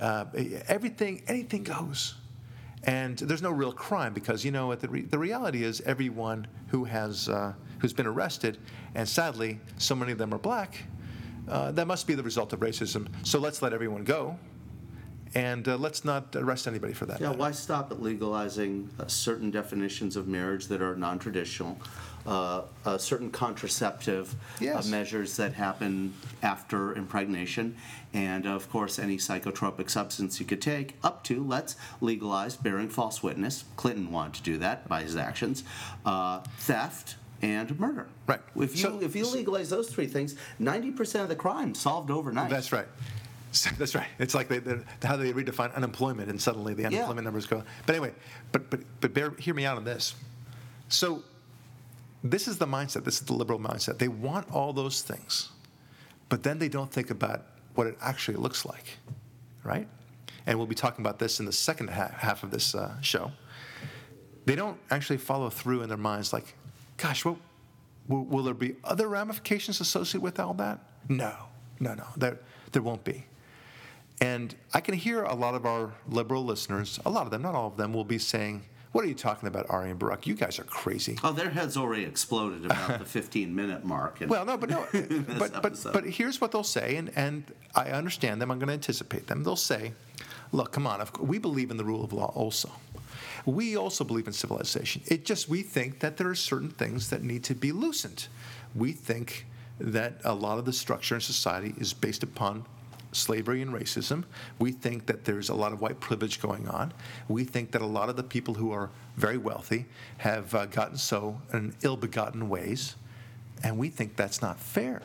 [0.00, 0.24] Uh,
[0.68, 2.16] everything, anything goes.
[2.86, 6.84] And there's no real crime because, you know, the, re- the reality is everyone who
[6.84, 8.58] has uh, who's been arrested,
[8.94, 10.84] and sadly, so many of them are black,
[11.48, 13.08] uh, that must be the result of racism.
[13.22, 14.38] So let's let everyone go,
[15.34, 17.20] and uh, let's not arrest anybody for that.
[17.20, 17.38] Yeah, matter.
[17.38, 21.78] why stop at legalizing uh, certain definitions of marriage that are non-traditional,
[22.26, 24.86] uh, uh, certain contraceptive Yes.
[24.86, 27.76] uh, measures that happen after impregnation,
[28.12, 33.22] and of course any psychotropic substance you could take, up to let's legalize bearing false
[33.22, 33.64] witness.
[33.76, 35.64] Clinton wanted to do that by his actions,
[36.06, 37.16] uh, theft.
[37.42, 38.06] And murder.
[38.26, 38.40] Right.
[38.56, 42.10] If you So- if you legalize those three things, ninety percent of the crime solved
[42.10, 42.48] overnight.
[42.48, 42.86] That's right.
[43.54, 44.08] So- That's right.
[44.18, 44.60] It's like they,
[45.06, 47.62] how they redefine unemployment, and suddenly the unemployment numbers go.
[47.86, 48.12] But anyway,
[48.52, 50.14] but but but bear, hear me out on this.
[50.88, 51.22] So,
[52.22, 53.04] this is the mindset.
[53.04, 53.98] This is the liberal mindset.
[53.98, 55.50] They want all those things,
[56.28, 58.84] but then they don't think about what it actually looks like,
[59.62, 59.88] right?
[60.46, 63.32] And we'll be talking about this in the second half, half of this uh, show.
[64.46, 66.54] They don't actually follow through in their minds, like,
[66.98, 67.36] gosh, what,
[68.08, 70.80] will, will there be other ramifications associated with all that?
[71.08, 71.32] No,
[71.80, 72.38] no, no, there,
[72.72, 73.24] there won't be.
[74.20, 77.54] And I can hear a lot of our liberal listeners, a lot of them, not
[77.54, 80.26] all of them, will be saying, What are you talking about, Ari and Barak?
[80.26, 81.18] You guys are crazy.
[81.24, 84.18] Oh, their heads already exploded about the 15 minute mark.
[84.26, 84.86] Well, no, but no,
[85.38, 88.50] but but but here's what they'll say, and and I understand them.
[88.50, 89.42] I'm going to anticipate them.
[89.42, 89.92] They'll say,
[90.52, 91.04] "Look, come on.
[91.20, 92.70] We believe in the rule of law also.
[93.46, 95.02] We also believe in civilization.
[95.06, 98.28] It just we think that there are certain things that need to be loosened.
[98.74, 99.46] We think
[99.80, 102.64] that a lot of the structure in society is based upon."
[103.14, 104.24] Slavery and racism.
[104.58, 106.92] We think that there's a lot of white privilege going on.
[107.28, 109.86] We think that a lot of the people who are very wealthy
[110.18, 112.96] have uh, gotten so in ill begotten ways
[113.64, 115.02] and we think that's not fair.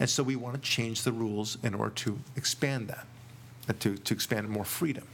[0.00, 3.06] And so we want to change the rules in order to expand that,
[3.68, 5.06] and to, to expand more freedom.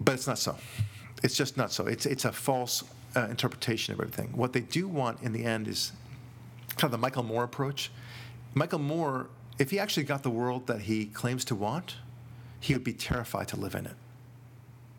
[0.00, 0.56] But it's not so.
[1.22, 1.86] It's just not so.
[1.86, 2.84] It's, it's a false
[3.16, 4.36] uh, interpretation of everything.
[4.36, 5.92] What they do want in the end is
[6.70, 7.90] kind of the Michael Moore approach.
[8.54, 11.96] Michael Moore, if he actually got the world that he claims to want,
[12.60, 13.94] he would be terrified to live in it.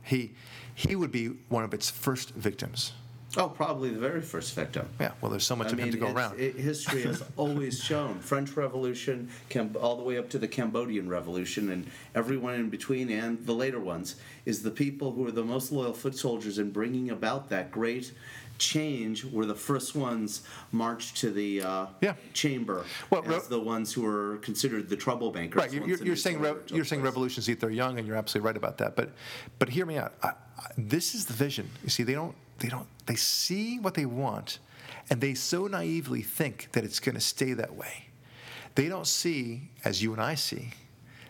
[0.03, 0.31] He,
[0.73, 2.93] he would be one of its first victims.
[3.37, 4.87] oh, probably the very first victim.
[4.99, 6.39] Yeah, well, there's so much I of mean, him to go around.
[6.39, 11.07] it- history has always shown French Revolution, Cam- all the way up to the Cambodian
[11.07, 15.43] Revolution, and everyone in between, and the later ones, is the people who are the
[15.43, 18.11] most loyal foot soldiers in bringing about that great
[18.59, 20.41] change were the first ones
[20.71, 22.13] marched to the uh, Yeah.
[22.33, 25.55] chamber Well, as re- the ones who were considered the troublemakers.
[25.55, 27.11] Right, you're, you're, the you're new saying took you're saying place.
[27.11, 28.95] revolutions eat their young, and you're absolutely right about that.
[28.95, 29.11] But
[29.57, 30.13] but hear me out.
[30.21, 31.69] I, I, this is the vision.
[31.83, 34.59] You see, they don't they don't they see what they want,
[35.09, 38.05] and they so naively think that it's going to stay that way.
[38.75, 40.69] They don't see, as you and I see,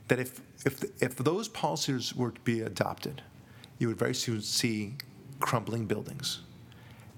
[0.07, 3.21] that if if if those policies were to be adopted,
[3.77, 4.95] you would very soon see
[5.39, 6.41] crumbling buildings.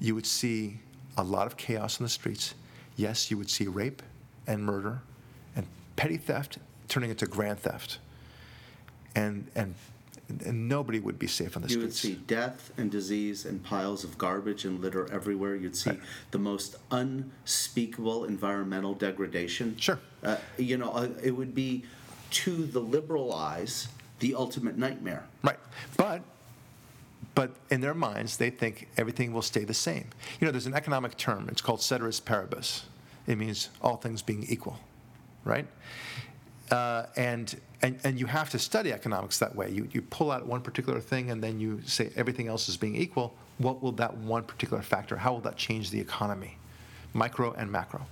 [0.02, 0.80] You would see
[1.16, 2.56] a lot of chaos in the streets.
[2.98, 4.02] Yes, you would see rape
[4.48, 5.02] and murder
[5.56, 6.58] and petty theft
[6.90, 8.00] turning into grand theft.
[9.16, 9.76] And and
[10.46, 12.04] and nobody would be safe on the streets.
[12.04, 15.56] You would see death and disease and piles of garbage and litter everywhere.
[15.56, 16.00] You'd see Right.
[16.32, 19.76] the most unspeakable environmental degradation.
[19.78, 20.00] Sure.
[20.24, 21.84] Uh, you know, uh, it would be,
[22.32, 25.26] to the liberal eyes, the ultimate nightmare.
[25.44, 25.60] Right.
[25.98, 26.22] But
[27.34, 30.06] but in their minds, they think everything will stay the same.
[30.40, 31.48] You know, there's an economic term.
[31.50, 32.84] It's called ceteris paribus.
[33.28, 34.80] It means all things being equal,
[35.46, 35.68] right?
[36.70, 39.70] Uh, and, and and you have to study economics that way.
[39.72, 42.96] You you pull out one particular thing, and then you say everything else is being
[42.96, 43.34] equal.
[43.58, 45.18] What will that one particular factor?
[45.18, 46.58] How will that change the economy,
[47.14, 48.08] micro and macro?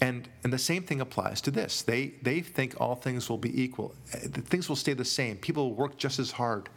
[0.00, 1.82] And, and the same thing applies to this.
[1.82, 3.94] They, they think all things will be equal.
[4.14, 5.36] Uh, Things will stay the same.
[5.36, 6.68] People will work just as hard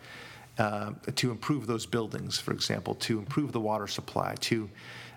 [0.57, 4.69] uh, to improve those buildings, for example, to improve the water supply, to,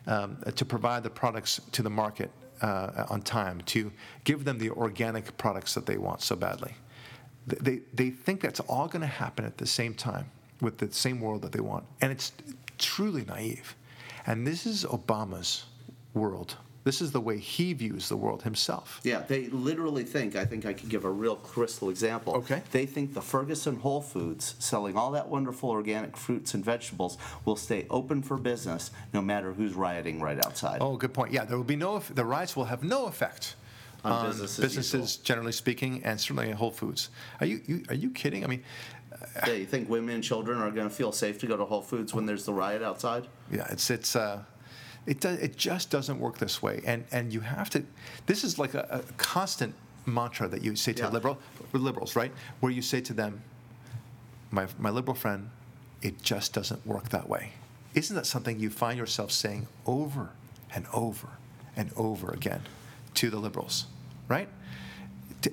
[0.07, 2.31] um, to provide the products to the market
[2.63, 3.91] uh, on time, to
[4.25, 6.75] give them the organic products that they want so badly.
[7.47, 11.21] They, they think that's all going to happen at the same time with the same
[11.21, 11.85] world that they want.
[12.01, 12.33] And it's
[12.79, 13.77] truly naive.
[14.27, 15.67] And this is Obama's
[16.15, 19.01] world This is the way he views the world himself.
[19.03, 22.35] Yeah, they literally think, I think I could give a real crystal example.
[22.37, 22.63] Okay.
[22.73, 27.17] They think the Ferguson Whole Foods, selling all that wonderful organic fruits and vegetables,
[27.47, 30.79] will stay open for business no matter who's rioting right outside.
[30.83, 31.33] Oh, good point.
[31.33, 33.57] Yeah, there will be no, the riots will have no effect
[34.05, 37.09] On business as businesses, generally speaking, and certainly in Whole Foods.
[37.41, 38.45] Are you, you are you kidding?
[38.45, 38.63] I mean,
[39.47, 41.81] Yeah, you think women and children are going to feel safe to go to Whole
[41.81, 43.27] Foods when there's the riot outside?
[43.51, 44.43] Yeah, it's it's uh,
[45.07, 47.85] it does it just doesn't work this way, and and you have to.
[48.27, 49.75] This is like a, a constant
[50.07, 51.09] mantra that you say to Yeah.
[51.11, 51.39] liberal
[51.73, 52.33] liberals, right?
[52.61, 53.43] Where you say to them,
[54.51, 55.51] my my liberal friend,
[56.03, 57.53] it just doesn't work that way.
[57.95, 60.31] Isn't that something you find yourself saying over
[60.75, 61.29] and over
[61.77, 62.63] and over again
[63.15, 63.87] to the liberals,
[64.29, 64.49] right?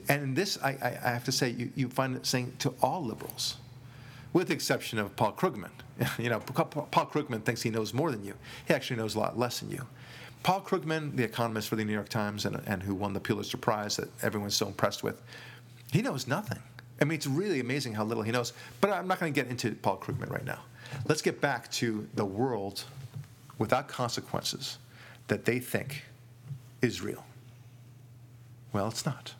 [0.07, 3.03] And this, I, I I have to say, you, you find it saying to all
[3.03, 3.57] liberals
[4.33, 5.71] with the exception of Paul Krugman.
[6.17, 8.33] You know, Pa- Pa- Paul Krugman thinks he knows more than you.
[8.67, 9.85] He actually knows a lot less than you.
[10.43, 13.57] Paul Krugman, the economist for the New York Times and, and who won the Pulitzer
[13.57, 15.21] Prize that everyone's so impressed with,
[15.91, 16.59] he knows nothing.
[16.99, 18.53] I mean, it's really amazing how little he knows.
[18.79, 20.59] But I'm not going to get into Paul Krugman right now.
[21.07, 22.83] Let's get back to the world
[23.57, 24.77] without consequences
[25.27, 26.03] that they think
[26.81, 27.23] is real.
[28.73, 29.33] Well, it's not.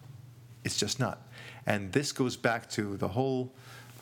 [0.63, 1.21] It's just not.
[1.65, 3.51] And this goes back to the whole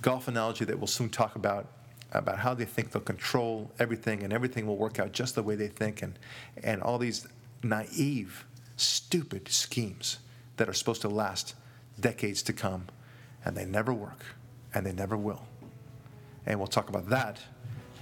[0.02, 1.68] golf analogy that we'll soon talk about
[2.12, 5.56] about how they think they'll control everything and everything will work out just the way
[5.56, 6.18] they think and
[6.64, 7.28] and all these
[7.64, 8.46] naive
[8.78, 10.20] stupid schemes
[10.58, 11.56] that are supposed to last
[12.00, 12.86] decades to come
[13.46, 14.26] and they never work
[14.74, 15.44] and they never will.
[16.46, 17.40] And we'll talk about that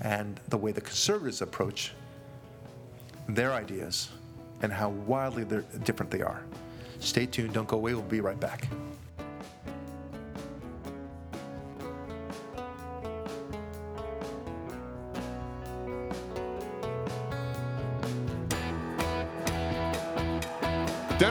[0.01, 1.93] and the way the conservatives approach
[3.27, 4.09] their ideas
[4.61, 5.45] and how wildly
[5.83, 6.43] different they are.
[6.99, 8.67] Stay tuned, don't go away, we'll be right back.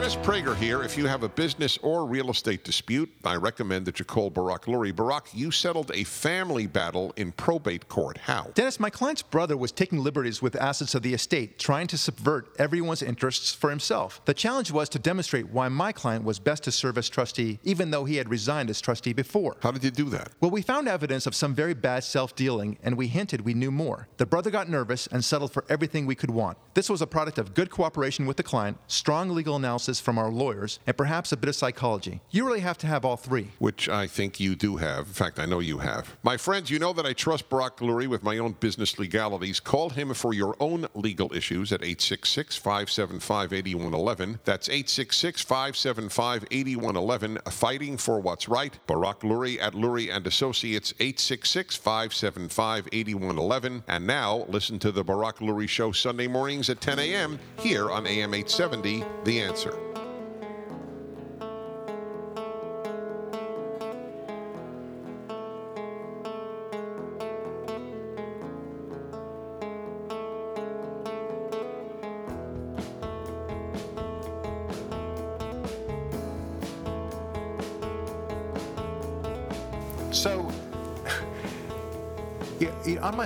[0.07, 0.83] Dennis Prager here.
[0.83, 4.63] If you have a business or real estate dispute, I recommend that you call Barak
[4.63, 4.95] Lurie.
[4.95, 8.17] Barak, you settled a family battle in probate court.
[8.19, 8.49] How?
[8.53, 12.55] Dennis, my client's brother was taking liberties with assets of the estate, trying to subvert
[12.57, 14.21] everyone's interests for himself.
[14.23, 17.91] The challenge was to demonstrate why my client was best to serve as trustee, even
[17.91, 19.57] though he had resigned as trustee before.
[19.61, 20.31] How did you do that?
[20.39, 23.71] Well, we found evidence of some very bad self dealing, and we hinted we knew
[23.71, 24.07] more.
[24.15, 26.57] The brother got nervous and settled for everything we could want.
[26.75, 30.29] This was a product of good cooperation with the client, strong legal analysis from our
[30.29, 32.21] lawyers, and perhaps a bit of psychology.
[32.31, 33.51] You really have to have all three.
[33.59, 35.07] Which I think you do have.
[35.07, 36.15] In fact, I know you have.
[36.23, 39.59] My friends, you know that I trust Barak Lurie with my own business legalities.
[39.59, 44.39] Call him for your own legal issues at 866 575 8111.
[44.43, 47.39] That's 866 575 8111.
[47.51, 48.77] Fighting for what's right.
[48.87, 53.83] Barak Lurie at Lurie and Associates, 866 575 8111.
[53.87, 57.39] And now, listen to the Barak Lurie Show Sunday mornings at 10 a.m.
[57.59, 59.86] here on AM 870, The Answer.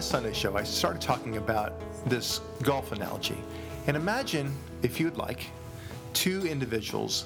[0.02, 1.74] My Sunday show, I started talking about
[2.08, 3.38] this golf analogy.
[3.86, 5.52] And imagine, if you'd like,
[6.14, 7.26] two individuals,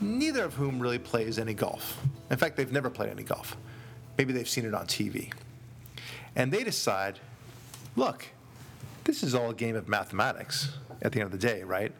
[0.00, 2.00] neither of whom really plays any golf.
[2.30, 3.56] In fact, they've never played any golf.
[4.16, 5.32] Maybe they've seen it on TV.
[6.36, 7.18] And they decide,
[7.96, 8.24] look,
[9.02, 10.68] this is all a game of mathematics
[11.02, 11.90] at the end of the day, right?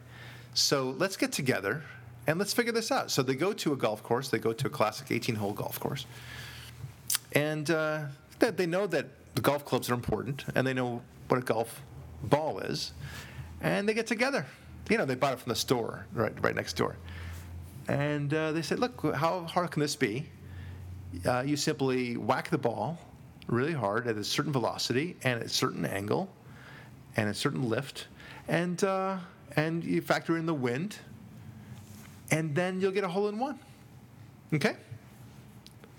[0.53, 1.83] So let's get together
[2.27, 3.11] and let's figure this out.
[3.11, 5.81] So they go to a golf course, they go to a classic 18 hole golf
[5.81, 6.05] course
[7.33, 8.03] and uh,
[8.39, 11.81] they know that the golf clubs are important, and they know what a golf
[12.23, 12.93] ball is,
[13.61, 14.45] and they get together.
[14.89, 16.97] You know, they bought it from the store right right next door,
[17.87, 20.29] and uh, they said, "Look, how hard can this be?
[21.25, 22.97] Uh, you simply whack the ball
[23.47, 26.29] really hard at a certain velocity and at a certain angle,
[27.15, 28.07] and a certain lift,
[28.47, 29.17] and uh,
[29.55, 30.97] and you factor in the wind,
[32.31, 33.59] and then you'll get a hole in one.
[34.53, 34.75] Okay."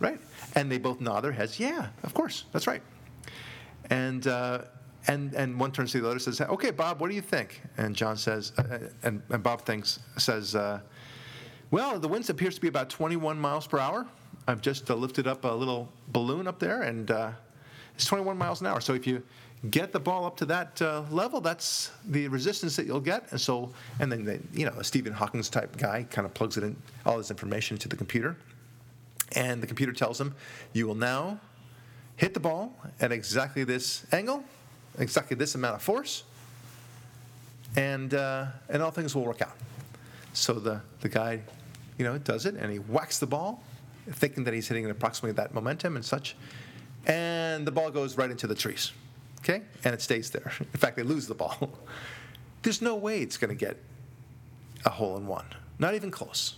[0.01, 0.19] Right.
[0.57, 1.61] And they both nod their heads.
[1.61, 2.45] Yeah, of course.
[2.51, 2.83] That's right.
[3.91, 4.63] And uh,
[5.09, 7.61] and and one turns to the other and says, "Okay, Bob, what do you think?"
[7.77, 10.81] And John says, uh, and, and Bob thinks says, uh,
[11.71, 14.07] "Well, the wind appears to be about 21 miles per hour.
[14.47, 17.33] I've just uh, lifted up a little balloon up there, and uh,
[17.95, 18.81] it's 21 miles an hour.
[18.81, 19.23] So if you
[19.71, 23.31] get the ball up to that uh, level, that's the resistance that you'll get.
[23.31, 26.57] And so, and then they, you know, a Stephen Hawking's type guy kind of plugs
[26.57, 26.77] it in
[27.07, 28.37] all this information into the computer."
[29.37, 30.35] and the computer tells him,
[30.73, 31.41] you will now
[32.17, 34.45] hit the ball at exactly this angle,
[34.99, 36.25] exactly this amount of force,
[37.77, 39.57] and uh, and all things will work out.
[40.33, 41.41] So the the guy,
[41.99, 43.63] you know, does it, and he whacks the ball,
[44.11, 46.37] thinking that he's hitting it approximately that momentum and such,
[47.07, 48.93] and the ball goes right into the trees,
[49.41, 50.53] okay, and it stays there.
[50.61, 51.71] In fact, they lose the ball.
[52.63, 53.77] There's no way it's going to get
[54.85, 55.47] a hole in one,
[55.79, 56.57] not even close.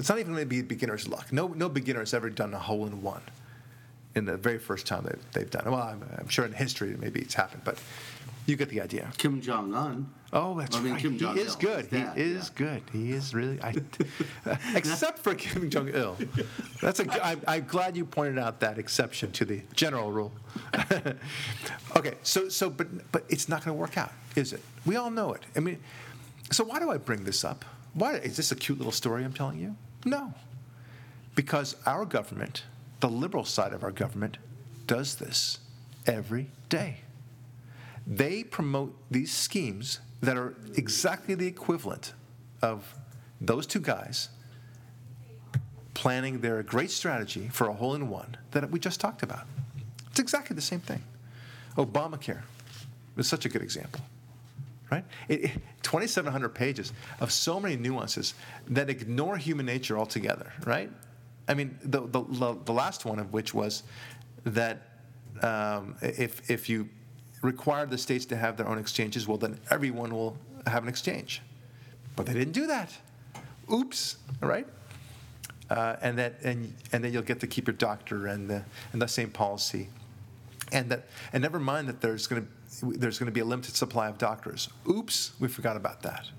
[0.00, 1.30] It's not even going to be beginner's luck.
[1.30, 3.20] No, no beginner has ever done a hole in one
[4.14, 5.70] in the very first time that they've done it.
[5.70, 7.78] Well, I'm, I'm sure in history maybe it's happened, but
[8.46, 9.10] you get the idea.
[9.16, 10.10] Kim Jong Un.
[10.32, 11.02] Oh, that's I mean, right.
[11.02, 11.86] Kim he Jong-il is good.
[11.86, 12.64] he is yeah.
[12.66, 12.82] good.
[12.92, 13.60] He is really.
[13.62, 13.74] I,
[14.74, 16.16] except for Kim Jong Il.
[16.80, 17.24] That's a.
[17.26, 20.32] I'm, I'm glad you pointed out that exception to the general rule.
[21.96, 24.60] okay, so so but but it's not going to work out, is it?
[24.86, 25.42] We all know it.
[25.56, 25.78] I mean,
[26.52, 27.64] so why do I bring this up?
[27.94, 29.76] Why is this a cute little story I'm telling you?
[30.04, 30.32] No,
[31.34, 32.62] because our government,
[33.00, 34.36] the liberal side of our government,
[34.86, 35.58] does this
[36.06, 36.98] every day
[38.06, 42.12] they promote these schemes that are exactly the equivalent
[42.62, 42.94] of
[43.40, 44.30] those two guys
[45.94, 49.46] planning their great strategy for a hole in one that we just talked about.
[50.10, 51.02] It's exactly the same thing.
[51.76, 52.42] Obamacare
[53.16, 54.00] is such a good example,
[54.90, 55.04] right?
[55.28, 55.50] It, it-
[55.82, 58.34] 2,700 pages of so many nuances
[58.68, 60.90] that ignore human nature altogether, right?
[61.50, 63.82] I mean, the, the, the last one of which was
[64.44, 64.82] that
[65.42, 66.88] um, if, if you
[67.42, 70.36] require the states to have their own exchanges, well, then everyone will
[70.68, 71.42] have an exchange.
[72.14, 72.96] But they didn't do that.
[73.72, 74.66] Oops, all right?
[75.68, 79.02] Uh, and, that, and, and then you'll get to keep your doctor and the, and
[79.02, 79.88] the same policy.
[80.70, 82.48] And, that, and never mind that there's going to
[82.82, 84.68] there's going to be a limited supply of doctors.
[84.88, 86.30] Oops, we forgot about that.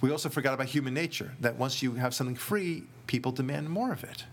[0.00, 3.92] We also forgot about human nature, that once you have something free, people demand more
[3.92, 4.24] of it.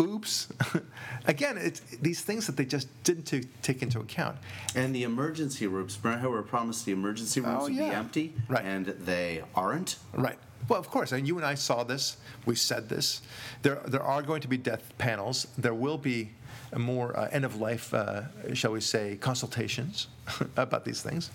[0.00, 0.48] Oops.
[1.26, 4.38] Again, it's these things that they just didn't ta- take into account.
[4.76, 5.98] And the emergency rooms.
[6.02, 8.34] Remember how we were promised the emergency rooms Oh, would be empty?
[8.48, 8.64] Right.
[8.64, 9.96] And they aren't?
[10.12, 10.38] Right.
[10.68, 12.18] Well, of course, and you and I saw this.
[12.46, 13.22] We said this.
[13.62, 15.46] There, there are going to be death panels.
[15.56, 16.30] There will be
[16.76, 20.08] more uh, end of life, uh, shall we say, consultations
[20.56, 21.30] about these things.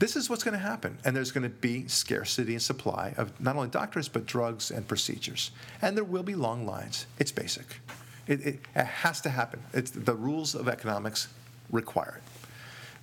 [0.00, 3.38] This is what's going to happen, and there's going to be scarcity and supply of
[3.40, 7.06] not only doctors but drugs and procedures, and there will be long lines.
[7.18, 7.66] It's basic.
[8.26, 9.60] It, it, it has to happen.
[9.72, 11.28] It's the rules of economics
[11.70, 12.48] require it.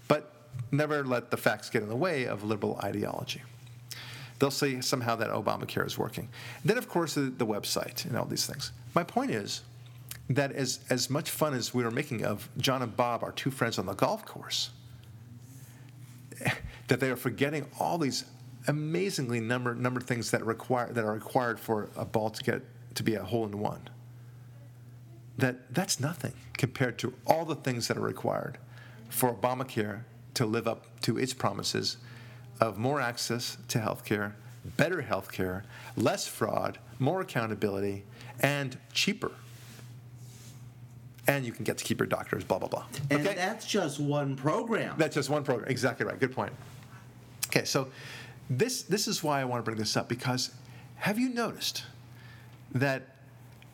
[0.07, 0.33] But
[0.71, 3.43] never let the facts get in the way of liberal ideology
[4.39, 6.29] they'll say somehow that Obamacare is working.
[6.63, 8.71] Then, of course, the, the website and all these things.
[8.93, 9.61] My point is
[10.29, 13.51] that as, as much fun as we were making of John and Bob, our two
[13.51, 14.69] friends on the golf course,
[16.87, 18.25] that they are forgetting all these
[18.67, 22.61] amazingly number number things that require that are required for a ball to get
[22.95, 23.89] to be a hole in one.
[25.37, 28.57] That that's nothing compared to all the things that are required
[29.09, 30.01] for Obamacare
[30.33, 31.97] to live up to its promises
[32.59, 34.35] of more access to health care,
[34.77, 35.63] better health care,
[35.95, 38.03] less fraud, more accountability,
[38.41, 39.31] and cheaper.
[41.27, 42.85] And you can get to keep your doctors, blah, blah, blah.
[43.11, 43.35] And Okay?
[43.35, 44.95] that's just one program.
[44.97, 45.69] That's just one program.
[45.69, 46.17] Exactly right.
[46.19, 46.53] Good point.
[47.57, 47.87] Okay, so
[48.51, 50.51] this this is why I want to bring this up because
[50.97, 51.85] have you noticed
[52.73, 53.15] that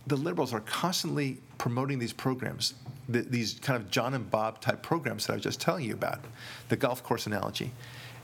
[0.07, 2.75] the liberals are constantly promoting these programs,
[3.11, 5.93] th- these kind of John and Bob type programs that I was just telling you
[5.93, 6.19] about,
[6.69, 7.71] the golf course analogy,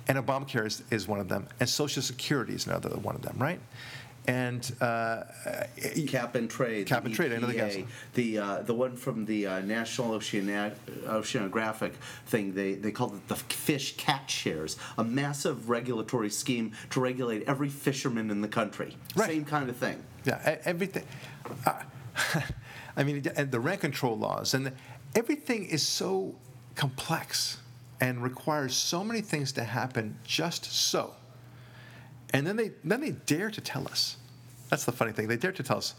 [0.08, 3.38] and Obamacare is, is one of them, and Social Security is another one of them,
[3.38, 3.60] right?
[4.28, 5.24] And uh,
[6.08, 6.86] Cap and trade.
[6.88, 7.84] Cap and trade, I know the guys.
[8.14, 10.74] The uh, the one from the uh, National Oceana-
[11.08, 11.94] Oceanographic
[12.28, 12.54] thing.
[12.54, 17.70] They they called it the fish catch shares, a massive regulatory scheme to regulate every
[17.70, 18.96] fisherman in the country.
[19.16, 19.30] Right.
[19.30, 20.04] Same kind of thing.
[20.26, 21.06] Yeah, everything.
[21.66, 21.82] Uh,
[22.98, 24.72] I mean, and the rent control laws, and
[25.16, 26.36] everything is so
[26.76, 27.58] complex
[28.02, 31.14] and requires so many things to happen just so.
[32.34, 34.18] And then they then they dare to tell us.
[34.70, 35.28] That's the funny thing.
[35.28, 35.96] They dare to tell us.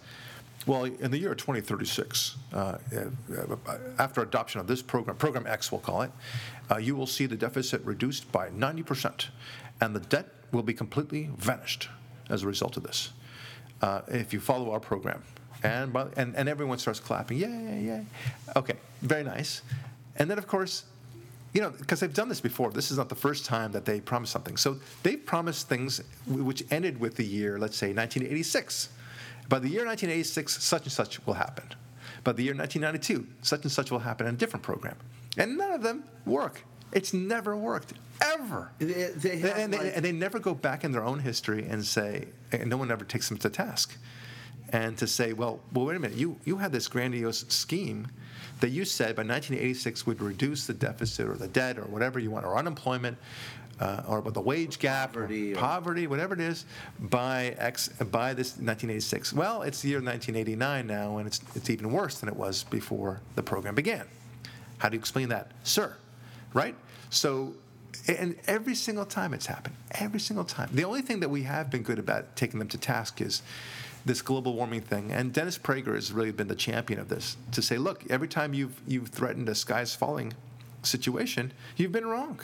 [0.66, 2.78] Well, in the year 2036, uh, uh,
[3.99, 6.11] after adoption of this program, Program X, we'll call it,
[6.70, 9.28] uh, you will see the deficit reduced by 90%,
[9.81, 11.89] and the debt will be completely vanished
[12.28, 13.11] as a result of this.
[13.81, 15.22] Uh, if you follow our program,
[15.62, 18.07] and, by, and and everyone starts clapping, yay, yay.
[18.55, 19.62] Okay, very nice.
[20.16, 20.85] And then, of course,
[21.53, 22.70] you know, because they've done this before.
[22.70, 24.57] This is not the first time that they promised something.
[24.57, 28.88] So they've promised things which ended with the year, let's say, 1986.
[29.48, 31.64] By the year 1986, such and such will happen.
[32.22, 34.96] By the year 1992, such and such will happen in a different program.
[35.36, 36.64] And none of them work.
[36.92, 38.70] It's never worked, ever.
[38.78, 41.84] They- they and, they, like- and they never go back in their own history and
[41.84, 43.96] say, and no one ever takes them to task.
[44.72, 48.07] and to say, well, well, wait a minute, you, you had this grandiose scheme
[48.61, 52.31] that you said by 1986 would reduce the deficit or the debt or whatever you
[52.31, 53.17] want, or unemployment,
[53.81, 56.67] uh, or the wage gap, Poverty or or- poverty, whatever it is,
[56.99, 59.33] by X by this 1986.
[59.33, 63.21] Well, it's the year 1989 now, and it's it's even worse than it was before
[63.35, 64.05] the program began.
[64.79, 65.97] How do you explain that, sir?
[66.53, 66.75] Right?
[67.11, 67.55] So,
[68.09, 70.71] and every single time it's happened, every single time.
[70.73, 73.43] The only thing that we have been good about taking them to task is
[74.05, 75.12] this global warming thing.
[75.12, 78.55] And Dennis Prager has really been the champion of this to say, look, every time
[78.55, 80.34] you've you've threatened a sky's falling
[80.82, 82.40] situation, you've been wrong.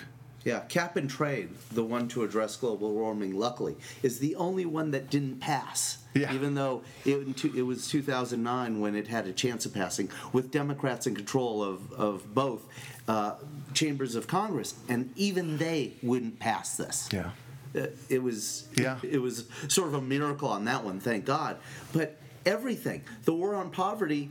[0.46, 4.92] Yeah, cap and trade, the one to address global warming, luckily, is the only one
[4.92, 5.98] that didn't pass.
[6.14, 6.32] Yeah.
[6.32, 11.08] Even though it, it was 2009 when it had a chance of passing, with Democrats
[11.08, 12.64] in control of, of both
[13.08, 13.34] uh,
[13.74, 17.08] chambers of Congress, and even they wouldn't pass this.
[17.12, 17.30] Yeah.
[17.76, 18.98] Uh, It was Yeah.
[19.02, 21.58] it was sort of a miracle on that one, thank God.
[21.92, 24.30] But everything, the war on poverty,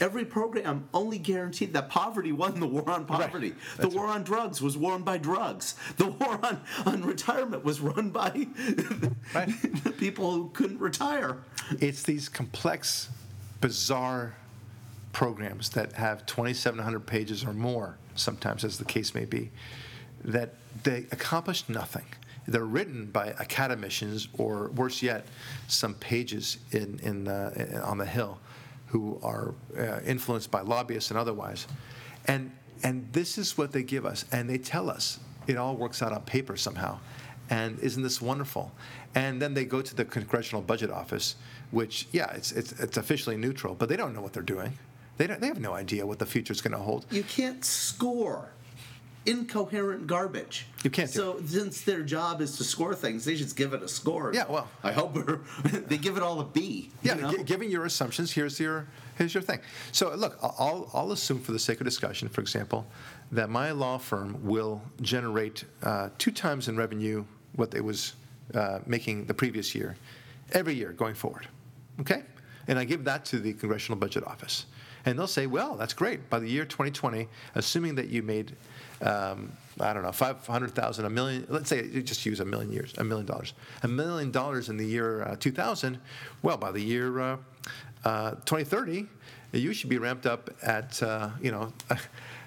[0.00, 3.54] every program only guaranteed that poverty won the war on poverty.
[3.76, 5.74] The war on drugs was won by drugs.
[5.96, 8.30] The war on, on retirement was run by
[9.34, 9.48] Right.
[9.84, 11.36] the people who couldn't retire.
[11.78, 13.08] It's these complex,
[13.60, 14.34] bizarre
[15.12, 19.50] programs that have 2,700 pages or more, sometimes as the case may be,
[20.24, 20.54] that
[20.84, 22.06] they accomplish nothing.
[22.46, 25.26] They're written by academicians, or worse yet,
[25.68, 28.38] some pages in, in, uh, on the Hill
[28.86, 31.66] who are uh, influenced by lobbyists and otherwise.
[32.26, 32.50] And,
[32.82, 36.12] and this is what they give us, and they tell us it all works out
[36.12, 36.98] on paper somehow.
[37.48, 38.72] And isn't this wonderful?
[39.14, 41.36] And then they go to the Congressional Budget Office,
[41.70, 44.72] which, yeah, it's, it's, it's officially neutral, but they don't know what they're doing.
[45.16, 47.06] They, don't, they have no idea what the future is going to hold.
[47.10, 48.50] You can't score
[49.26, 50.66] incoherent garbage.
[50.84, 53.82] You can't do So since their job is to score things, they just give it
[53.82, 54.32] a score.
[54.34, 55.14] Yeah, well- I hope
[55.88, 56.90] they give it all a B.
[57.02, 57.30] Yeah, you know?
[57.32, 59.60] gi- given your assumptions, here's your here's your thing.
[59.92, 62.86] So look, I'll I'll assume for the sake of discussion, for example,
[63.30, 68.14] that my law firm will generate uh, two times in revenue what it was
[68.54, 69.96] uh, making the previous year,
[70.52, 71.46] every year going forward.
[72.00, 72.22] Okay,
[72.66, 74.66] and I give that to the Congressional Budget Office,
[75.04, 76.30] and they'll say, well, that's great.
[76.30, 78.56] By the year 2020, assuming that you made
[79.02, 82.94] um, I don't know, 500,000, a million, let's say you just use a million years,
[82.98, 83.54] a million dollars.
[83.82, 85.98] A million dollars in the year uh, 2000,
[86.42, 87.36] well, by the year uh,
[88.04, 89.06] uh, 2030,
[89.52, 91.72] you should be ramped up at, uh, you know,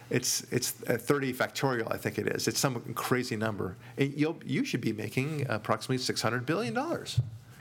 [0.10, 2.48] it's, it's uh, 30 factorial, I think it is.
[2.48, 3.76] It's some crazy number.
[3.98, 6.76] You'll, you should be making approximately $600 billion.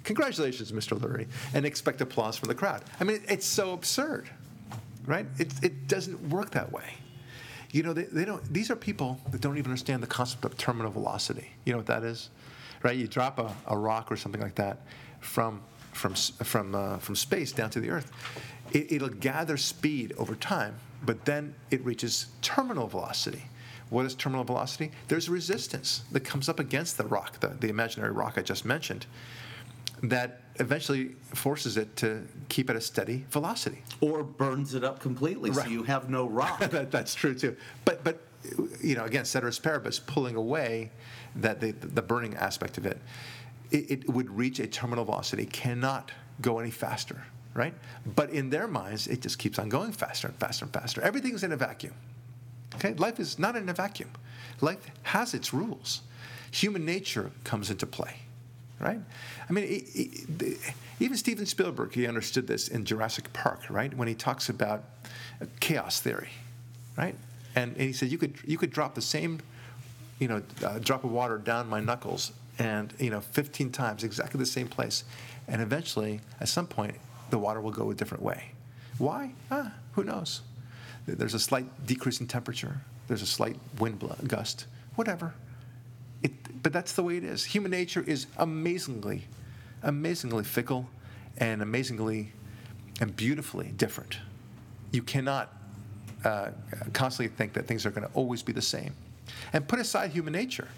[0.04, 0.98] Congratulations, Mr.
[0.98, 2.82] Lurie, and expect applause from the crowd.
[3.00, 4.28] I mean, it's so absurd,
[5.06, 5.26] right?
[5.38, 6.94] It, it doesn't work that way.
[7.70, 8.42] You know, they, they don't.
[8.52, 11.48] These are people that don't even understand the concept of terminal velocity.
[11.64, 12.30] You know what that is,
[12.82, 12.96] right?
[12.96, 14.78] You drop a, a rock or something like that
[15.20, 18.12] from from from uh, from space down to the Earth.
[18.72, 23.42] It, it'll gather speed over time, but then it reaches terminal velocity.
[23.90, 24.92] What is terminal velocity?
[25.08, 29.06] There's resistance that comes up against the rock, the, the imaginary rock I just mentioned,
[30.02, 33.82] that eventually forces it to keep at a steady velocity.
[34.00, 35.64] or burns it up completely, Right.
[35.66, 36.58] so you have no rock.
[36.70, 37.56] that, that's true too.
[37.84, 38.20] But but
[38.82, 40.90] you know again, ceteris paribus, pulling away
[41.36, 42.98] that the the burning aspect of it,
[43.70, 47.24] it, it would reach a terminal velocity, cannot go any faster,
[47.54, 47.74] right?
[48.14, 51.00] But in their minds, it just keeps on going faster and faster and faster.
[51.02, 51.94] Everything's in a vacuum.
[52.76, 54.10] Okay, life is not in a vacuum.
[54.60, 56.02] Life has its rules.
[56.50, 58.16] Human nature comes into play,
[58.84, 59.00] right?
[59.48, 59.84] I mean,
[61.00, 63.92] even Steven Spielberg, he understood this in Jurassic Park, right?
[63.96, 64.84] When he talks about
[65.58, 66.28] chaos theory,
[66.96, 67.16] right?
[67.56, 69.40] And, and he said you could you could drop the same,
[70.18, 74.38] you know, uh, drop of water down my knuckles, and you know, 15 times, exactly
[74.38, 75.04] the same place,
[75.48, 76.94] and eventually, at some point,
[77.30, 78.50] the water will go a different way.
[78.98, 79.32] Why?
[79.50, 80.42] Ah, who knows?
[81.06, 82.80] There's a slight decrease in temperature.
[83.08, 84.66] There's a slight wind gust.
[84.94, 85.34] Whatever.
[86.24, 87.44] It, but that's the way it is.
[87.44, 89.24] Human nature is amazingly,
[89.82, 90.88] amazingly fickle,
[91.36, 92.32] and amazingly
[93.00, 94.18] and beautifully different.
[94.90, 95.52] You cannot
[96.24, 96.50] uh,
[96.92, 98.94] constantly think that things are going to always be the same.
[99.52, 100.68] And put aside human nature.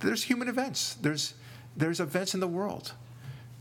[0.00, 0.94] There's human events.
[0.94, 1.34] There's
[1.76, 2.92] there's events in the world.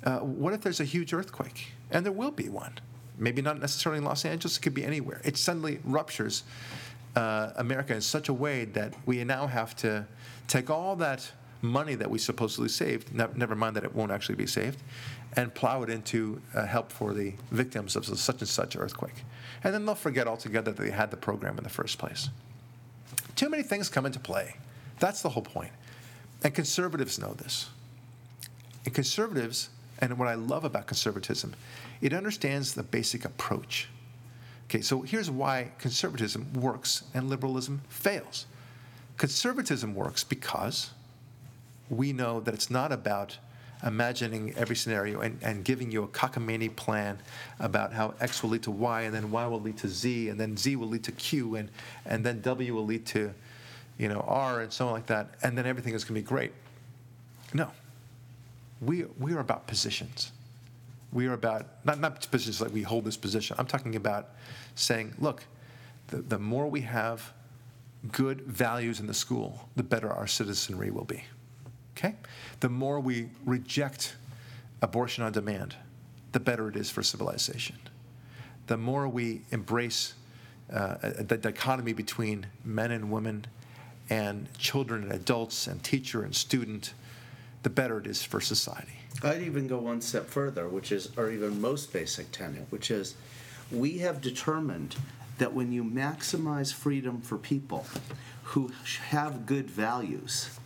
[0.03, 1.73] Uh, what if there's a huge earthquake?
[1.91, 2.79] And there will be one.
[3.17, 5.21] Maybe not necessarily in Los Angeles, it could be anywhere.
[5.23, 6.43] It suddenly ruptures
[7.15, 10.07] uh, America in such a way that we now have to
[10.47, 11.31] take all that
[11.61, 14.81] money that we supposedly saved, ne- never mind that it won't actually be saved,
[15.35, 19.23] and plow it into uh, help for the victims of such and such earthquake.
[19.63, 22.29] And then they'll forget altogether that they had the program in the first place.
[23.35, 24.55] Too many things come into play.
[24.99, 25.71] That's the whole point.
[26.43, 27.69] And conservatives know this.
[28.85, 29.69] And conservatives
[29.99, 31.55] and what I love about conservatism,
[32.01, 33.89] it understands the basic approach.
[34.65, 38.45] Okay, so here's why conservatism works and liberalism fails.
[39.17, 40.91] Conservatism works because
[41.89, 43.37] we know that it's not about
[43.85, 47.19] imagining every scenario and, and giving you a cockamamie plan
[47.59, 50.39] about how X will lead to Y, and then Y will lead to Z, and
[50.39, 51.69] then Z will lead to Q, and,
[52.05, 53.33] and then W will lead to
[53.97, 56.27] you know, R, and so on like that, and then everything is going to be
[56.27, 56.51] great.
[57.53, 57.71] No.
[58.81, 60.31] We, we are about positions.
[61.11, 63.55] We are about, not, not positions like we hold this position.
[63.57, 64.29] I'm talking about
[64.75, 65.45] saying, look,
[66.07, 67.33] the, the more we have
[68.11, 71.23] good values in the school, the better our citizenry will be.
[71.97, 72.15] Okay?
[72.59, 74.15] The more we reject
[74.81, 75.75] abortion on demand,
[76.31, 77.77] the better it is for civilization.
[78.67, 80.13] The more we embrace
[80.71, 83.45] uh, the dichotomy between men and women
[84.09, 86.93] and children and adults and teacher and student,
[87.63, 88.93] the better it is for society.
[89.23, 93.15] I'd even go one step further, which is, our even most basic tenet, which is
[93.71, 94.95] we have determined
[95.37, 97.85] that when you maximize freedom for people
[98.43, 98.71] who
[99.09, 100.57] have good values,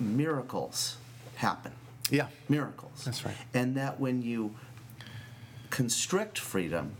[0.00, 0.96] miracles
[1.36, 1.72] happen.
[2.10, 2.26] Yeah.
[2.48, 3.04] Miracles.
[3.04, 3.34] That's right.
[3.54, 4.54] And that when you
[5.70, 6.92] constrict freedom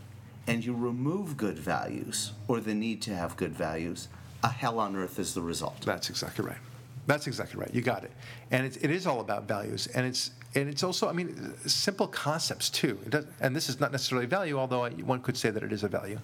[0.47, 4.07] and you remove good values or the need to have good values,
[4.43, 5.81] a hell on earth is the result.
[5.81, 6.57] That's exactly right.
[7.05, 7.73] That's exactly right.
[7.73, 8.11] You got it.
[8.51, 12.07] And it, it is all about values, and it's and it's also, I mean, simple
[12.07, 12.97] concepts too.
[13.09, 15.87] Does, and this is not necessarily value, although one could say that it is a
[15.87, 16.19] value.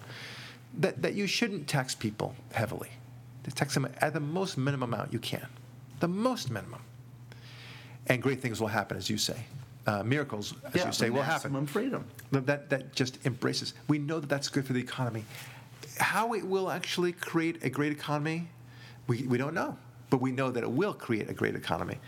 [0.78, 2.90] That that you shouldn't tax people heavily.
[3.54, 5.46] Tax them at the most minimum amount you can,
[5.98, 6.82] the most minimum.
[8.06, 9.44] And great things will happen, as you say.
[9.86, 11.52] Uh, miracles, as yeah, you say, will happen.
[11.52, 12.04] Maximum freedom.
[12.32, 13.74] That that just embraces.
[13.88, 15.24] We know that that's good for the economy.
[15.98, 18.48] How it will actually create a great economy,
[19.06, 19.76] we, we don't know.
[20.10, 21.98] But we know that it will create a great economy.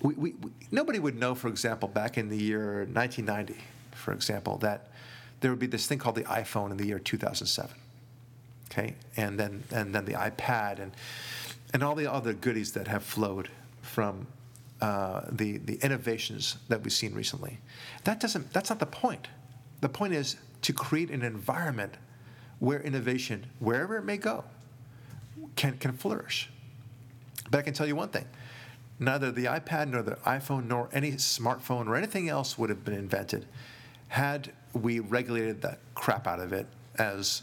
[0.00, 3.54] We, we, we, nobody would know, for example, back in the year 1990,
[3.92, 4.88] for example, that
[5.40, 7.70] there would be this thing called the iPhone in the year 2007.
[8.72, 10.92] Okay, and then and then the iPad and
[11.74, 13.50] and all the other goodies that have flowed
[13.82, 14.26] from
[14.80, 17.58] uh, the the innovations that we've seen recently.
[18.04, 18.52] That doesn't.
[18.52, 19.28] That's not the point.
[19.82, 21.94] The point is to create an environment
[22.60, 24.44] where innovation, wherever it may go,
[25.56, 26.48] can, can flourish.
[27.50, 28.26] But I can tell you one thing
[29.00, 32.94] neither the iPad nor the iPhone nor any smartphone or anything else would have been
[32.94, 33.46] invented
[34.08, 36.66] had we regulated the crap out of it
[36.98, 37.42] as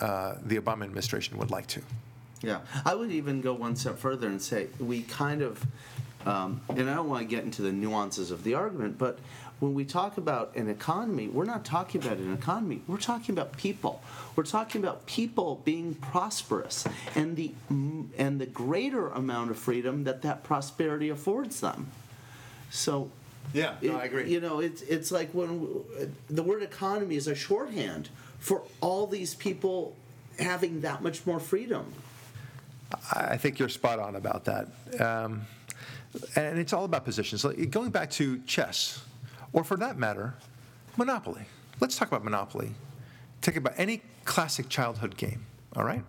[0.00, 1.82] uh, the Obama administration would like to.
[2.42, 5.64] Yeah, I would even go one step further and say we kind of,
[6.26, 9.18] um, and I don't want to get into the nuances of the argument, but
[9.60, 12.82] when we talk about an economy, we're not talking about an economy.
[12.86, 14.02] We're talking about people.
[14.36, 16.84] We're talking about people being prosperous
[17.14, 21.90] and the and the greater amount of freedom that that prosperity affords them.
[22.70, 23.10] So.
[23.52, 24.30] Yeah, no, I agree.
[24.30, 25.84] You know, it's it's like when
[26.28, 28.08] the word economy is a shorthand
[28.44, 29.96] for all these people
[30.38, 31.90] having that much more freedom.
[33.10, 34.68] I think you're spot on about that.
[35.00, 35.46] Um,
[36.36, 37.42] and it's all about positions.
[37.70, 39.02] Going back to chess,
[39.54, 40.34] or for that matter,
[40.98, 41.46] Monopoly.
[41.80, 42.74] Let's talk about Monopoly.
[43.40, 46.04] Take about any classic childhood game, all right?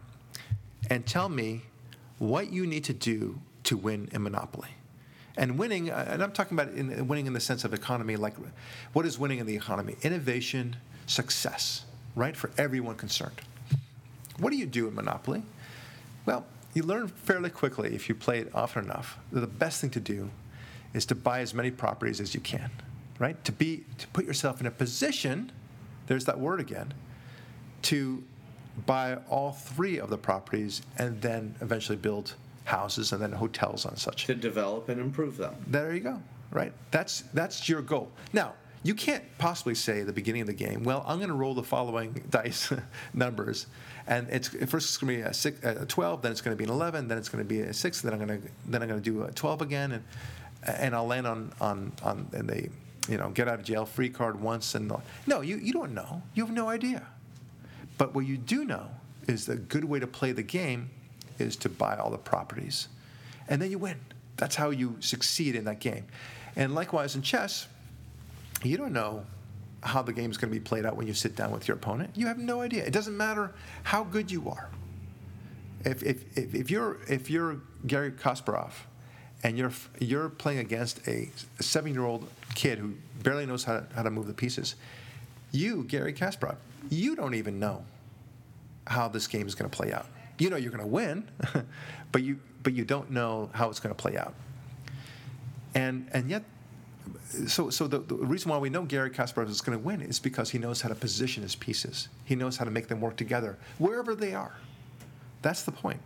[0.89, 1.61] And tell me
[2.19, 4.71] what you need to do to win in Monopoly.
[5.37, 8.35] And winning, uh, and I'm talking about in, winning in the sense of economy, like
[8.91, 9.95] what is winning in the economy?
[10.01, 10.75] Innovation,
[11.07, 11.84] success,
[12.15, 12.35] right?
[12.35, 13.41] For everyone concerned.
[14.39, 15.43] What do you do in Monopoly?
[16.25, 19.89] Well, you learn fairly quickly if you play it often enough that the best thing
[19.91, 20.29] to do
[20.93, 22.69] is to buy as many properties as you can
[23.19, 23.41] right?
[23.45, 25.51] To be to put yourself in a position,
[26.07, 26.93] there's that word again,
[27.83, 28.23] to
[28.85, 32.35] buy all three of the properties and then eventually build
[32.65, 34.25] houses and then hotels and such.
[34.25, 35.55] To develop and improve them.
[35.67, 36.21] There you go.
[36.51, 36.73] Right?
[36.91, 38.11] That's that's your goal.
[38.33, 38.53] Now,
[38.85, 41.53] you can't possibly say at the beginning of the game, well, I'm going to roll
[41.53, 42.71] the following dice
[43.13, 43.67] numbers,
[44.07, 46.57] and it's first it's going to be a, six, a 12, then it's going to
[46.57, 48.81] be an 11, then it's going to be a 6, then I'm going to then
[48.81, 50.03] I'm going to do a 12 again, and
[50.63, 52.69] and I'll land on on on and they
[53.09, 54.91] you know, get out of jail free card once and
[55.27, 56.21] no, you, you don't know.
[56.33, 57.05] You have no idea.
[57.97, 58.89] But what you do know
[59.27, 60.89] is the good way to play the game
[61.39, 62.87] is to buy all the properties.
[63.47, 63.99] And then you win.
[64.37, 66.05] That's how you succeed in that game.
[66.55, 67.67] And likewise in chess,
[68.65, 69.25] you don't know
[69.83, 71.77] how the game is going to be played out when you sit down with your
[71.77, 72.11] opponent.
[72.15, 72.83] You have no idea.
[72.83, 73.53] It doesn't matter
[73.83, 74.69] how good you are.
[75.83, 78.71] If, if, if, if you're, if you're Garry Kasparov
[79.43, 84.01] and you're you're playing against a, a seven-year-old kid who barely knows how to, how
[84.01, 84.75] to move the pieces.
[85.51, 86.55] You, Garry Kasparov,
[86.89, 87.85] you don't even know
[88.87, 90.07] how this game is going to play out.
[90.39, 91.29] You know you're going to win,
[92.11, 94.33] but you but you don't know how it's going to play out.
[95.75, 96.43] And and yet,
[97.47, 100.19] so, so the, the reason why we know Garry Kasparov is going to win is
[100.19, 102.09] because he knows how to position his pieces.
[102.25, 104.55] He knows how to make them work together wherever they are.
[105.41, 106.01] That's the point.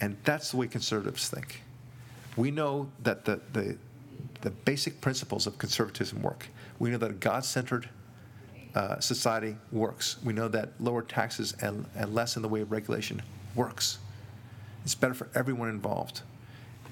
[0.00, 1.62] And that's the way conservatives think.
[2.36, 3.76] We know that the, the,
[4.40, 6.48] the basic principles of conservatism work.
[6.78, 7.88] We know that a God centered
[8.74, 10.16] uh, society works.
[10.24, 13.22] We know that lower taxes and, and less in the way of regulation
[13.54, 13.98] works.
[14.84, 16.22] It's better for everyone involved.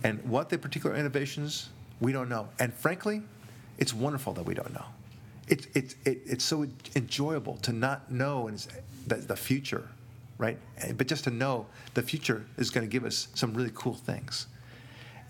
[0.05, 1.71] And what the particular innovations,
[2.01, 2.49] we don't know.
[2.59, 3.23] And frankly,
[3.79, 4.85] it's wonderful that we don't know.
[5.49, 8.51] It, it, it, it's so enjoyable to not know
[9.07, 9.89] the, the future,
[10.37, 10.59] right?
[10.97, 14.47] But just to know the future is going to give us some really cool things.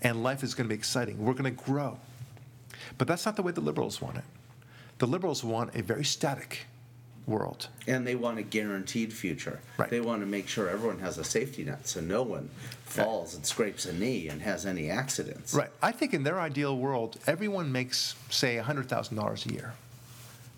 [0.01, 1.23] And life is going to be exciting.
[1.23, 1.97] We're going to grow.
[2.97, 4.23] But that's not the way the liberals want it.
[4.97, 6.65] The liberals want a very static
[7.29, 7.67] world.
[7.87, 9.59] And they want a guaranteed future.
[9.77, 9.89] Right.
[9.89, 12.49] They want to make sure everyone has a safety net so no one
[12.83, 15.53] falls and scrapes a knee and has any accidents.
[15.53, 15.69] Right.
[15.81, 19.73] I think in their ideal world, everyone makes, say, $100,000 a year.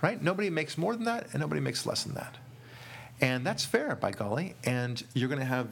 [0.02, 0.22] Right?
[0.22, 2.38] Nobody makes more than that, and nobody makes less than that.
[3.20, 4.56] And that's fair, by golly.
[4.64, 5.68] And you're going to have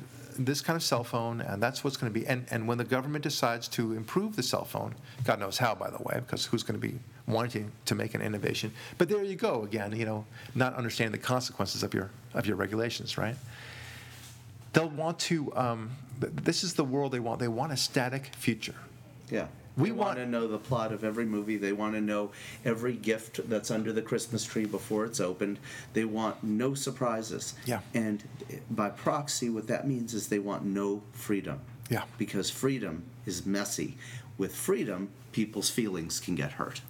[0.45, 2.25] this kind of cell phone, and that's what's going to be.
[2.25, 5.89] And, and when the government decides to improve the cell phone, God knows how, by
[5.89, 8.71] the way, because who's going to be wanting to make an innovation?
[8.97, 9.95] But there you go again.
[9.95, 10.25] You know,
[10.55, 13.35] not understanding the consequences of your of your regulations, right?
[14.73, 15.53] They'll want to.
[15.55, 17.39] Um, this is the world they want.
[17.39, 18.75] They want a static future.
[19.29, 19.47] Yeah.
[19.77, 21.57] We want- to know the plot of every movie.
[21.57, 22.31] They want to know
[22.65, 25.59] every gift that's under the Christmas tree before it's opened.
[25.93, 27.53] They want no surprises.
[27.65, 27.79] Yeah.
[27.93, 28.23] And
[28.71, 31.59] by proxy, what that means is they want no freedom.
[31.89, 32.03] Yeah.
[32.17, 33.97] Because freedom is messy.
[34.37, 36.81] With freedom, people's feelings can get hurt.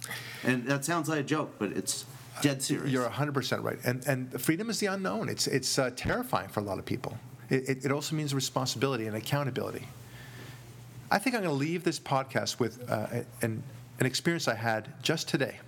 [0.44, 2.04] And that sounds like a joke, but it's
[2.42, 2.90] dead serious.
[2.90, 3.78] You're 100% right.
[3.84, 5.28] And, and freedom is the unknown.
[5.28, 7.18] It's, it's uh, terrifying for a lot of people.
[7.48, 9.86] It, it, it also means responsibility and accountability.
[11.10, 13.06] I think I'm going to leave this podcast with uh,
[13.42, 13.62] an,
[13.98, 15.58] an experience I had just today.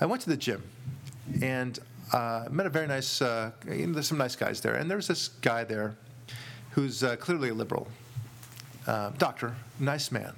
[0.00, 0.62] I went to the gym
[1.42, 1.78] and
[2.12, 4.74] uh, met a very nice, uh, you know, there's some nice guys there.
[4.74, 5.94] And there's this guy there
[6.70, 7.86] who's uh, clearly a liberal
[8.86, 10.34] uh, doctor, nice man.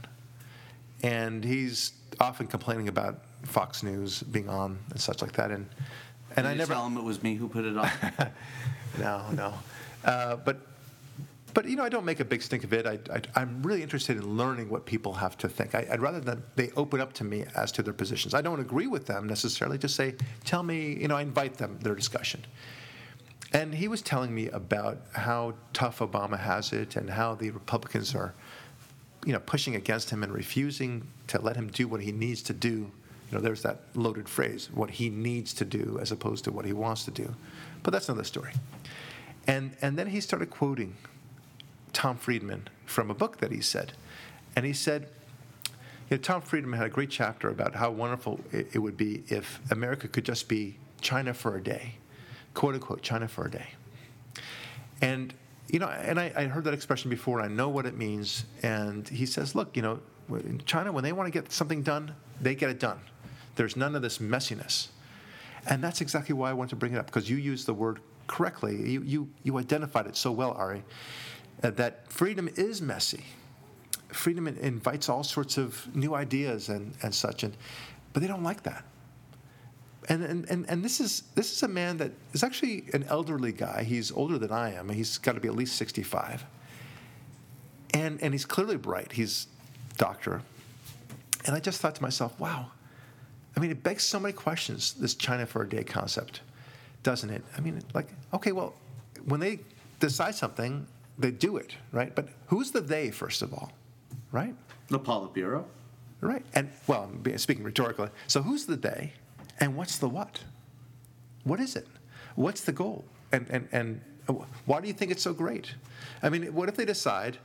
[1.05, 5.51] And he's often complaining about Fox News being on and such like that.
[5.51, 5.69] And,
[6.37, 6.75] and Did I you never.
[6.75, 7.91] tell him it was me who put it on.
[8.99, 9.55] No, no.
[10.05, 10.59] Uh, but,
[11.55, 12.87] but you know, I don't make a big stink of it.
[12.87, 12.99] I,
[13.35, 15.75] I'm really interested in learning what people have to think.
[15.75, 18.35] I, I'd rather that they open up to me as to their positions.
[18.35, 19.79] I don't agree with them necessarily.
[19.79, 20.97] Just say, tell me.
[21.01, 22.45] You know, I invite them their discussion.
[23.53, 28.15] And he was telling me about how tough Obama has it and how the Republicans
[28.15, 28.33] are,
[29.27, 32.55] you know, pushing against him and refusing to let him do what he needs to
[32.55, 32.91] do.
[33.31, 36.65] You know, there's that loaded phrase, what he needs to do as opposed to what
[36.65, 37.35] he wants to do.
[37.83, 38.53] But that's another story.
[39.47, 40.97] And, and then he started quoting
[41.93, 43.93] Tom Friedman from a book that he said.
[44.57, 45.09] And he said,
[46.11, 49.61] you know, Tom Friedman had a great chapter about how wonderful it, would be if
[49.71, 51.95] America could just be China for a day,
[52.55, 53.69] quote unquote, China for a day.
[55.01, 55.33] And,
[55.69, 58.45] you know, and I, I heard that expression before, I know what it means.
[58.63, 62.15] And he says, look, you know, in China, when they want to get something done,
[62.41, 63.01] they get it done.
[63.57, 64.89] There's none of this messiness.
[65.67, 68.01] And that's exactly why I want to bring it up, because you used the word
[68.27, 68.91] correctly.
[68.91, 70.83] You, you, you identified it so well, Ari,
[71.63, 73.25] that freedom is messy.
[74.09, 77.57] Freedom invites all sorts of new ideas and, and such, and,
[78.13, 78.85] but they don't like that.
[80.09, 83.53] And, and, and, and this, is, this is a man that is actually an elderly
[83.53, 83.85] guy.
[83.85, 84.89] He's older than I am.
[84.89, 86.45] He's got to be at least 65.
[87.95, 89.13] And, and he's clearly bright.
[89.13, 89.47] He's
[89.97, 90.43] doctor.
[91.47, 92.71] And I just thought to myself, wow,
[93.57, 96.41] I mean, it begs so many questions, this China for a day concept,
[97.03, 97.45] doesn't it?
[97.57, 98.75] I mean, like, okay, well,
[99.27, 99.61] when they
[100.01, 100.87] decide something,
[101.23, 102.15] they do it, right?
[102.15, 103.73] But who's the they, first of all,
[104.31, 104.55] right?
[104.89, 105.65] the Politburo.
[106.21, 106.45] Right.
[106.55, 109.13] And, well, speaking rhetorically, so who's the they
[109.59, 110.41] and what's the what?
[111.45, 111.89] What is it?
[112.37, 113.05] What's the goal?
[113.33, 114.01] And, and, and
[114.67, 115.75] why do you think it's so great?
[116.23, 117.39] I mean, what if they decide,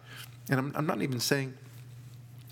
[0.49, 1.53] and I'm, I'm not even saying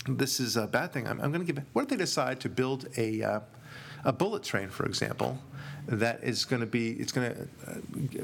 [0.08, 1.06] this is a bad thing.
[1.06, 1.62] I'm, I'm going to give.
[1.72, 3.40] What if they decide to build a uh,
[4.04, 5.38] a bullet train, for example,
[5.86, 7.74] that is going to be it's going to uh,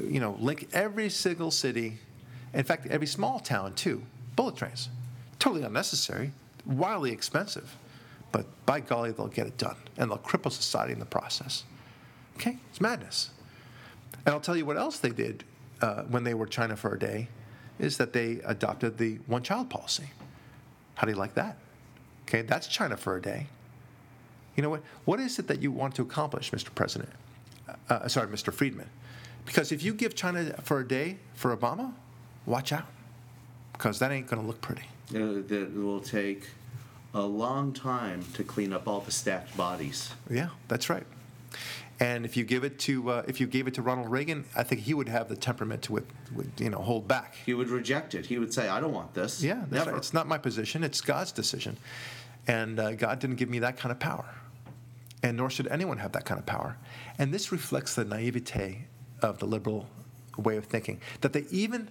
[0.09, 1.99] you know link every single city,
[2.53, 4.03] in fact, every small town too.
[4.35, 4.89] Bullet trains,
[5.39, 6.31] totally unnecessary,
[6.65, 7.75] wildly expensive,
[8.31, 11.63] but by golly, they'll get it done, and they'll cripple society in the process.
[12.35, 13.29] Okay, it's madness.
[14.25, 15.43] And I'll tell you what else they did
[15.81, 17.27] uh, when they were China for a day,
[17.79, 20.09] is that they adopted the one-child policy.
[20.95, 21.57] How do you like that?
[22.27, 23.47] Okay, that's China for a day.
[24.55, 24.83] You know what?
[25.05, 26.73] What is it that you want to accomplish, Mr.
[26.73, 27.09] President?
[27.89, 28.53] Uh, sorry, Mr.
[28.53, 28.89] Friedman.
[29.45, 31.93] Because if you give China for a day for Obama,
[32.45, 32.85] watch out,
[33.73, 34.83] because that ain't going to look pretty.
[35.09, 36.47] Uh, that will take
[37.13, 40.11] a long time to clean up all the stacked bodies.
[40.29, 41.05] Yeah, that's right.
[41.99, 44.63] And if you give it to uh, if you gave it to Ronald Reagan, I
[44.63, 47.35] think he would have the temperament to with, with, you know hold back.
[47.45, 48.25] He would reject it.
[48.25, 49.91] He would say, "I don't want this." Yeah, that's never.
[49.91, 49.97] right.
[49.97, 50.83] It's not my position.
[50.83, 51.77] It's God's decision,
[52.47, 54.25] and uh, God didn't give me that kind of power,
[55.21, 56.77] and nor should anyone have that kind of power.
[57.19, 58.85] And this reflects the naivete
[59.21, 59.87] of the liberal
[60.35, 61.89] way of thinking that they even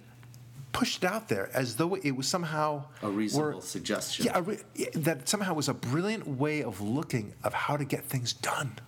[0.73, 4.25] pushed it out there as though it was somehow A reasonable were- suggestion.
[4.25, 4.59] Yeah, re-
[4.95, 8.79] that somehow was a brilliant way of looking of how to get things done.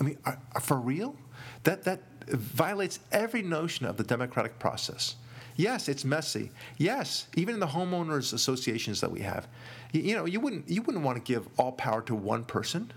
[0.00, 1.16] I mean, are, are for real?
[1.64, 5.16] That that violates every notion of the democratic process.
[5.56, 6.52] Yes, it's messy.
[6.76, 9.48] Yes, even in the homeowners associations that we have,
[9.92, 12.92] you, you know, you wouldn't you wouldn't want to give all power to one person.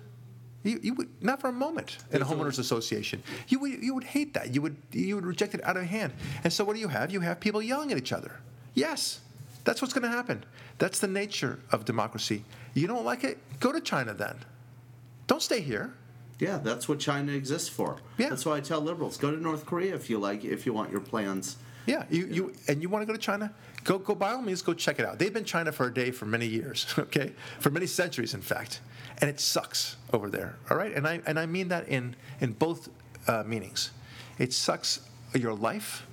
[0.63, 3.23] You, you would not for a moment in a homeowners association.
[3.47, 4.53] You would you would hate that.
[4.53, 6.13] You would you would reject it out of hand.
[6.43, 7.11] And so what do you have?
[7.11, 8.39] You have people yelling at each other.
[8.75, 9.21] Yes,
[9.63, 10.43] that's what's going to happen.
[10.77, 12.43] That's the nature of democracy.
[12.73, 13.37] You don't like it?
[13.59, 14.35] Go to China then.
[15.27, 15.93] Don't stay here.
[16.39, 17.97] Yeah, that's what China exists for.
[18.17, 18.29] Yeah.
[18.29, 20.91] That's why I tell liberals, go to North Korea if you like, if you want
[20.91, 21.57] your plans.
[21.85, 23.53] Yeah, you, you and you want to go to China?
[23.83, 25.19] Go go by all means go check it out.
[25.19, 27.33] They've been China for a day for many years, okay?
[27.59, 28.81] For many centuries in fact.
[29.21, 30.57] And it sucks over there.
[30.69, 30.93] All right?
[30.93, 32.89] And I and I mean that in in both
[33.27, 33.91] uh, meanings.
[34.39, 35.01] It sucks
[35.35, 36.05] your life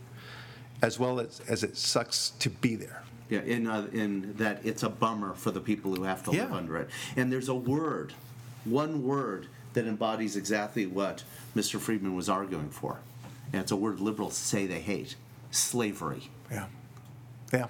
[0.82, 3.02] as well as, as it sucks to be there.
[3.30, 6.52] Yeah, in uh, in that it's a bummer for the people who have to live
[6.52, 6.88] under it.
[7.16, 8.14] And there's a word,
[8.64, 11.78] one word that embodies exactly what Mr.
[11.78, 13.00] Friedman was arguing for.
[13.52, 15.16] And it's a word liberals say they hate:
[15.50, 16.30] slavery.
[16.50, 16.66] Yeah.
[17.52, 17.66] Yeah.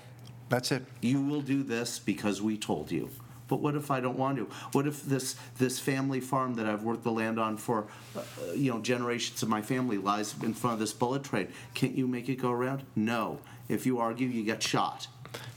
[0.49, 0.84] That's it.
[1.01, 3.11] You will do this because we told you.
[3.49, 4.44] But what if I don't want to?
[4.72, 7.86] What if this this family farm that I've worked the land on for,
[8.16, 8.20] uh,
[8.55, 11.49] you know, generations of my family lies in front of this bullet train?
[11.74, 12.84] Can't you make it go around?
[12.94, 13.40] No.
[13.68, 15.09] If you argue, you get shot.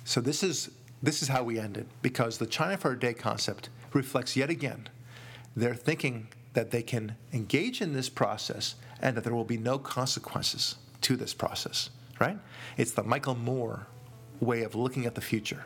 [0.05, 0.71] So this is
[1.03, 4.49] this is how we end it because the China for a Day concept reflects yet
[4.49, 4.87] again
[5.55, 9.77] their thinking that they can engage in this process and that there will be no
[9.77, 11.89] consequences to this process.
[12.19, 12.37] Right?
[12.77, 13.87] It's the Michael Moore
[14.39, 15.63] way of looking at the future.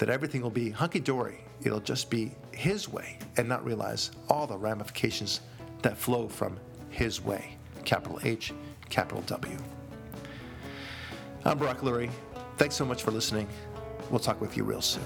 [0.00, 1.44] That everything will be hunky dory.
[1.62, 5.42] It'll just be his way and not realize all the ramifications
[5.82, 7.58] that flow from his way.
[7.84, 8.54] Capital H,
[8.88, 9.58] capital W.
[11.44, 12.10] I'm Barak Lurie.
[12.56, 13.46] Thanks so much for listening.
[14.08, 15.04] We'll talk with you real soon.